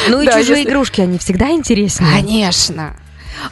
Ну 0.09 0.21
и 0.21 0.27
чужие 0.27 0.65
игрушки, 0.65 1.01
они 1.01 1.19
всегда 1.19 1.51
интереснее. 1.51 2.11
Конечно. 2.11 2.97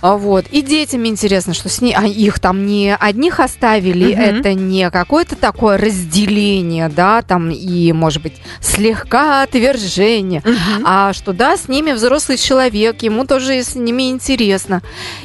А 0.01 0.17
Вот. 0.17 0.47
И 0.51 0.63
детям 0.63 1.07
интересно, 1.07 1.55
что 1.55 1.69
с 1.69 1.81
ней, 1.81 1.95
а 1.97 2.07
их 2.07 2.39
там 2.41 2.67
не 2.67 2.95
одних 2.95 3.41
оставили, 3.41 4.13
Мгм. 4.13 4.21
это 4.23 4.55
не 4.55 4.91
какое-то 4.91 5.37
такое 5.37 5.77
разделение, 5.79 6.89
да, 6.89 7.23
там 7.23 7.51
и, 7.51 7.93
может 7.93 8.23
быть, 8.23 8.35
слегка 8.61 9.43
отвержение, 9.43 10.43
а 10.85 11.13
что 11.13 11.33
да, 11.33 11.57
с 11.57 11.69
ними 11.69 11.93
взрослый 11.93 12.37
человек, 12.39 13.03
ему 13.03 13.25
тоже 13.27 13.63
с 13.63 13.75
ними 13.75 14.11
интересно. 14.11 14.83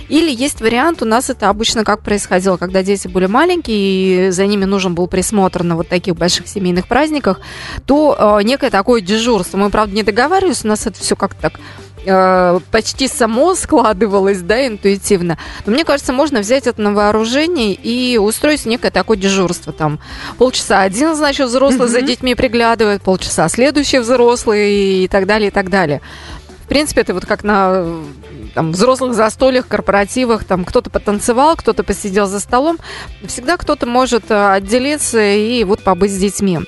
Или 0.10 0.32
есть 0.32 0.62
вариант, 0.62 1.02
у 1.02 1.06
нас 1.06 1.30
это 1.30 1.50
обычно 1.50 1.84
как 1.84 2.02
происходило, 2.02 2.58
когда 2.58 2.84
дети 2.84 3.08
были 3.08 3.26
маленькие, 3.26 4.28
и 4.28 4.32
за 4.32 4.46
ними 4.46 4.66
нужен 4.66 4.96
был 4.96 5.08
присмотр 5.08 5.64
на 5.64 5.76
вот 5.76 5.88
таких 5.88 6.16
больших 6.16 6.48
семейных 6.48 6.88
праздниках, 6.88 7.40
то 7.86 8.16
э, 8.40 8.44
некое 8.44 8.70
такое 8.70 9.02
дежурство. 9.02 9.58
Мы, 9.58 9.70
правда, 9.70 9.96
не 9.96 10.04
договаривались, 10.04 10.64
у 10.64 10.68
нас 10.68 10.86
это 10.86 11.00
все 11.00 11.16
как-то 11.16 11.42
так 11.42 11.60
э, 12.06 12.60
почти 12.72 13.08
само 13.08 13.56
складывалось, 13.56 14.42
да, 14.42 14.68
интуитивно. 14.68 15.38
Но 15.66 15.72
мне 15.72 15.84
кажется, 15.84 16.14
можно 16.14 16.40
взять 16.40 16.68
это 16.68 16.82
на 16.82 16.94
вооружение 16.94 17.74
и 17.74 18.18
устроить 18.18 18.66
некое 18.66 18.92
такое 18.92 19.18
дежурство. 19.18 19.74
Там 19.74 20.00
полчаса 20.38 20.82
один, 20.82 21.16
значит, 21.16 21.48
взрослый 21.48 21.88
за 21.88 22.02
детьми 22.02 22.36
приглядывает, 22.36 23.02
полчаса 23.02 23.50
следующий 23.50 24.00
взрослый 24.00 25.04
и 25.04 25.08
так 25.08 25.26
далее, 25.26 25.50
и 25.50 25.52
так 25.52 25.70
далее. 25.70 26.02
В 26.66 26.68
принципе, 26.68 27.02
это 27.02 27.14
вот 27.14 27.26
как 27.26 27.44
на 27.44 27.86
там, 28.56 28.72
взрослых 28.72 29.14
застольях, 29.14 29.68
корпоративах, 29.68 30.46
там 30.46 30.66
кто-то 30.66 30.90
потанцевал, 30.90 31.56
кто-то 31.56 31.84
посидел 31.84 32.26
за 32.26 32.40
столом. 32.40 32.80
Всегда 33.28 33.58
кто-то 33.58 33.86
может 33.86 34.32
э, 34.32 34.54
отделиться 34.54 35.22
и 35.22 35.64
вот 35.64 35.84
побыть 35.84 36.12
с 36.12 36.18
детьми. 36.18 36.62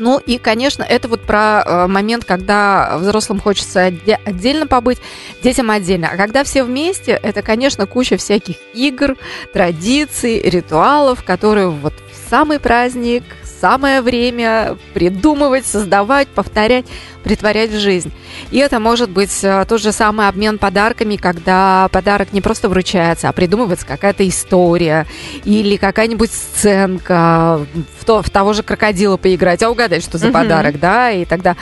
Ну 0.00 0.18
и, 0.18 0.38
конечно, 0.38 0.82
это 0.82 1.08
вот 1.08 1.20
про 1.20 1.62
э, 1.64 1.86
момент, 1.86 2.24
когда 2.24 2.96
взрослым 2.96 3.38
хочется 3.38 3.86
отде- 3.88 4.18
отдельно 4.24 4.66
побыть, 4.66 4.96
детям 5.42 5.70
отдельно. 5.70 6.08
А 6.10 6.16
когда 6.16 6.42
все 6.42 6.64
вместе, 6.64 7.12
это, 7.22 7.42
конечно, 7.42 7.86
куча 7.86 8.16
всяких 8.16 8.56
игр, 8.72 9.16
традиций, 9.52 10.40
ритуалов, 10.40 11.22
которые 11.22 11.68
вот 11.68 11.92
в 12.10 12.30
самый 12.30 12.58
праздник, 12.58 13.24
самое 13.60 14.00
время 14.00 14.76
придумывать, 14.94 15.66
создавать, 15.66 16.28
повторять, 16.28 16.86
притворять 17.22 17.70
в 17.70 17.78
жизнь. 17.78 18.12
И 18.50 18.58
это 18.58 18.80
может 18.80 19.10
быть 19.10 19.38
э, 19.42 19.64
тот 19.68 19.80
же 19.80 19.92
самый 19.92 20.28
обмен 20.28 20.58
подарками, 20.58 21.16
когда 21.16 21.88
подарок 21.92 22.32
не 22.32 22.40
просто 22.40 22.68
вручается, 22.68 23.28
а 23.28 23.32
придумывается 23.32 23.86
какая-то 23.86 24.26
история 24.26 25.06
или 25.44 25.76
какая-нибудь 25.76 26.30
сценка, 26.32 27.66
в, 27.98 28.04
то, 28.04 28.22
в 28.22 28.30
того 28.30 28.52
же 28.54 28.62
крокодила 28.62 29.16
поиграть, 29.16 29.62
а 29.62 29.70
угадать, 29.70 30.02
что 30.02 30.16
за 30.16 30.26
Мгм. 30.26 30.34
подарок, 30.34 30.80
да, 30.80 31.10
и 31.10 31.24
тогда 31.24 31.56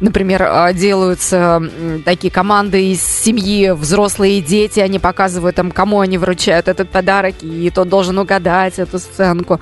Например, 0.00 0.42
э, 0.42 0.74
делаются 0.74 1.62
такие 2.04 2.30
команды 2.30 2.90
из 2.90 3.02
семьи, 3.02 3.70
взрослые 3.70 4.40
дети, 4.40 4.80
они 4.80 4.98
показывают 4.98 5.56
там, 5.56 5.70
кому 5.70 6.00
они 6.00 6.18
вручают 6.18 6.68
этот 6.68 6.90
подарок, 6.90 7.36
и 7.42 7.70
тот 7.70 7.88
должен 7.88 8.18
угадать 8.18 8.78
эту 8.78 8.98
сценку. 8.98 9.60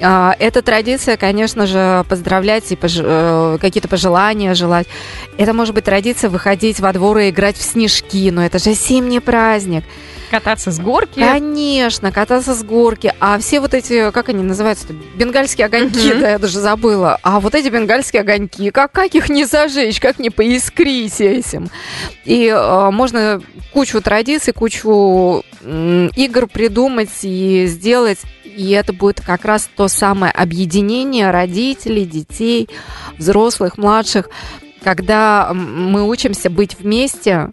А, 0.00 0.34
Эта 0.38 0.62
традиция, 0.62 1.16
конечно 1.16 1.66
же, 1.66 2.04
поздравлять 2.08 2.70
и 2.72 2.74
пож- 2.74 3.02
э, 3.02 3.58
какие-то 3.60 3.88
пожелания 3.88 4.54
желать. 4.54 4.86
Это 5.38 5.52
может 5.52 5.74
быть 5.74 5.84
традиция 5.84 6.30
выходить 6.30 6.80
во 6.80 6.92
двор 6.92 7.18
и 7.18 7.30
играть 7.30 7.56
в 7.56 7.62
снежки, 7.62 8.30
но 8.30 8.44
это 8.44 8.58
же 8.58 8.72
зимний 8.74 9.20
праздник. 9.20 9.84
Кататься 10.34 10.72
с 10.72 10.80
горки. 10.80 11.20
Конечно, 11.20 12.10
кататься 12.10 12.54
с 12.54 12.64
горки. 12.64 13.14
А 13.20 13.38
все 13.38 13.60
вот 13.60 13.72
эти, 13.72 14.10
как 14.10 14.28
они 14.28 14.42
называются? 14.42 14.88
Бенгальские 15.16 15.66
огоньки, 15.66 16.12
да, 16.14 16.30
я 16.32 16.38
даже 16.40 16.58
забыла. 16.58 17.20
А 17.22 17.38
вот 17.38 17.54
эти 17.54 17.68
бенгальские 17.68 18.22
огоньки, 18.22 18.70
как, 18.70 18.90
как 18.90 19.14
их 19.14 19.28
не 19.28 19.44
зажечь, 19.44 20.00
как 20.00 20.18
не 20.18 20.30
поискрить 20.30 21.20
этим? 21.20 21.68
И 22.24 22.48
э, 22.48 22.90
можно 22.90 23.40
кучу 23.72 24.00
традиций, 24.02 24.52
кучу 24.52 25.44
м, 25.62 26.08
игр 26.16 26.48
придумать 26.48 27.10
и 27.22 27.66
сделать. 27.68 28.18
И 28.44 28.72
это 28.72 28.92
будет 28.92 29.20
как 29.20 29.44
раз 29.44 29.70
то 29.76 29.86
самое 29.86 30.32
объединение 30.32 31.30
родителей, 31.30 32.04
детей, 32.04 32.68
взрослых, 33.18 33.78
младших, 33.78 34.28
когда 34.82 35.52
мы 35.54 36.02
учимся 36.08 36.50
быть 36.50 36.76
вместе, 36.78 37.50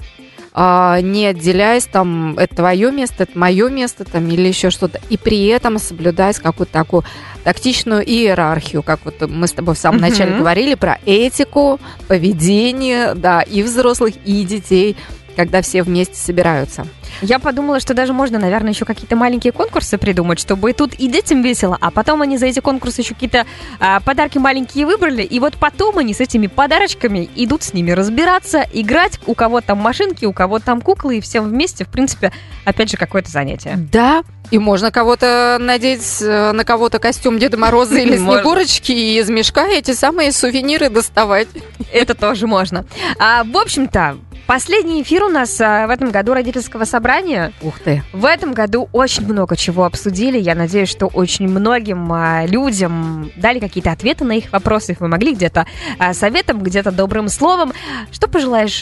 не 0.54 1.28
отделяясь, 1.28 1.86
там, 1.86 2.38
это 2.38 2.56
твое 2.58 2.92
место, 2.92 3.24
это 3.24 3.38
мое 3.38 3.70
место, 3.70 4.04
там, 4.04 4.28
или 4.28 4.48
еще 4.48 4.70
что-то, 4.70 5.00
и 5.10 5.18
при 5.18 5.46
этом 5.48 5.78
соблюдать 5.80 6.40
какую-то 6.40 6.74
такую 6.74 7.04
тактичную 7.44 8.04
иерархию, 8.08 8.84
как 8.84 9.00
вот 9.06 9.22
мы 9.30 9.48
с 9.48 9.54
тобой 9.54 9.76
в 9.76 9.78
самом 9.78 10.00
начале 10.02 10.38
говорили 10.38 10.76
про 10.76 11.00
этику, 11.06 11.80
поведение, 12.08 13.16
да, 13.16 13.42
и 13.42 13.64
взрослых, 13.64 14.16
и 14.26 14.44
детей, 14.44 14.96
когда 15.36 15.62
все 15.62 15.84
вместе 15.84 16.16
собираются. 16.16 16.88
Я 17.22 17.40
подумала, 17.40 17.80
что 17.80 17.94
даже 17.94 18.14
можно, 18.14 18.40
наверное, 18.40 18.72
еще 18.72 18.86
какие-то 18.86 19.16
маленькие 19.16 19.54
конкурсы 19.54 19.98
придумать, 19.98 20.40
чтобы 20.40 20.72
и 20.72 20.74
тут 20.74 20.94
и 20.94 21.08
детям 21.08 21.42
весело, 21.42 21.78
а 21.80 21.92
потом 21.92 22.22
они 22.22 22.38
за 22.38 22.48
эти 22.48 22.60
конкурсы 22.60 23.02
еще 23.02 23.14
какие-то 23.14 23.46
а, 23.80 24.00
подарки 24.00 24.38
маленькие 24.38 24.86
выбрали, 24.86 25.24
и 25.24 25.40
вот 25.40 25.56
потом 25.56 25.98
они 25.98 26.14
с 26.14 26.20
этими 26.20 26.48
подарочками 26.48 27.30
идут 27.36 27.64
с 27.64 27.74
ними 27.74 27.92
разбираться, 27.92 28.66
играть, 28.74 29.20
у 29.26 29.36
кого 29.36 29.62
там 29.62 29.78
машинки, 29.78 30.26
у 30.26 30.34
кого 30.34 30.60
там 30.60 30.82
куклы, 30.82 31.18
и 31.18 31.22
все 31.22 31.42
вместе, 31.42 31.86
в 31.86 31.90
принципе, 31.90 32.32
опять 32.66 32.90
же, 32.90 32.98
какое-то 32.98 33.30
занятие. 33.30 33.78
Да, 33.92 34.24
и 34.52 34.58
можно 34.58 34.92
кого-то 34.92 35.58
надеть 35.60 36.22
э, 36.22 36.52
на 36.52 36.66
кого-то 36.66 37.00
костюм 37.00 37.40
Деда 37.40 37.58
Мороза 37.58 38.00
или. 38.00 38.18
Снегурочки 38.22 38.92
и 38.92 39.20
из 39.20 39.30
мешка 39.30 39.68
эти 39.68 39.94
самые 39.94 40.32
сувениры 40.32 40.90
доставать. 40.90 41.48
Это 41.92 42.16
тоже 42.16 42.48
можно. 42.48 42.86
А, 43.18 43.44
в 43.46 43.58
общем-то, 43.58 44.18
последний 44.52 45.02
эфир 45.02 45.24
у 45.24 45.30
нас 45.30 45.62
а, 45.62 45.88
в 45.88 45.90
этом 45.92 46.12
году 46.12 46.34
родительского 46.34 46.84
собрания. 46.84 47.54
Ух 47.62 47.80
ты. 47.80 48.04
В 48.12 48.26
этом 48.26 48.52
году 48.52 48.90
очень 48.92 49.26
много 49.26 49.56
чего 49.56 49.86
обсудили. 49.86 50.38
Я 50.38 50.56
надеюсь, 50.56 50.90
что 50.90 51.06
очень 51.06 51.48
многим 51.48 52.12
а, 52.12 52.46
людям 52.46 53.32
дали 53.38 53.62
какие-то 53.62 53.94
ответы 53.94 54.26
на 54.26 54.34
их 54.34 54.52
вопросы. 54.52 54.92
Их 54.92 55.00
вы 55.00 55.08
могли 55.08 55.36
где-то 55.36 55.68
а, 55.98 56.14
советом, 56.14 56.62
где-то 56.62 56.92
добрым 56.92 57.30
словом. 57.30 57.72
Что 58.12 58.28
пожелаешь 58.28 58.82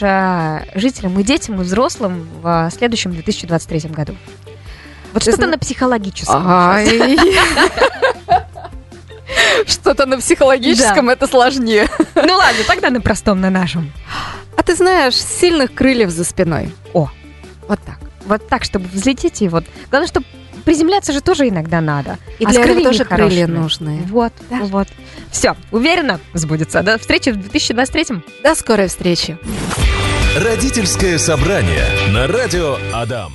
жителям 0.74 1.20
и 1.20 1.24
детям, 1.24 1.62
и 1.62 1.64
взрослым 1.64 2.28
в 2.42 2.72
следующем 2.76 3.12
2023 3.12 3.92
году? 3.92 4.16
Вот 5.14 5.22
что-то 5.22 5.46
на 5.46 5.60
психологическом. 5.60 6.42
Что-то 9.68 10.08
на 10.08 10.18
психологическом 10.18 11.10
это 11.10 11.28
сложнее. 11.28 11.88
Ну 12.16 12.36
ладно, 12.36 12.64
тогда 12.66 12.90
на 12.90 13.02
простом, 13.02 13.40
на 13.40 13.52
нашем. 13.52 13.94
Ты 14.70 14.76
знаешь, 14.76 15.16
сильных 15.16 15.74
крыльев 15.74 16.12
за 16.12 16.24
спиной. 16.24 16.70
О. 16.94 17.10
Вот 17.68 17.80
так. 17.84 17.98
Вот 18.28 18.48
так, 18.48 18.64
чтобы 18.64 18.88
взлететь 18.88 19.42
и 19.42 19.48
вот. 19.50 19.66
Главное, 19.90 20.08
чтобы 20.08 20.28
приземляться 20.64 21.12
же 21.12 21.22
тоже 21.22 21.50
иногда 21.50 21.82
надо. 21.82 22.20
И 22.38 22.46
А 22.46 22.50
для 22.50 22.62
этого 22.66 22.84
тоже 22.84 23.04
крылья 23.04 23.48
хорошими. 23.48 23.58
нужны. 23.58 24.02
Вот, 24.12 24.32
Да. 24.48 24.60
вот. 24.62 24.88
Все, 25.32 25.56
уверена, 25.72 26.20
сбудется. 26.36 26.84
До 26.84 27.00
встречи 27.00 27.32
в 27.32 27.38
2023 27.38 28.22
До 28.44 28.54
скорой 28.54 28.90
встречи. 28.90 29.40
Родительское 30.38 31.18
собрание 31.18 31.88
на 32.12 32.28
радио 32.28 32.78
Адам. 32.94 33.34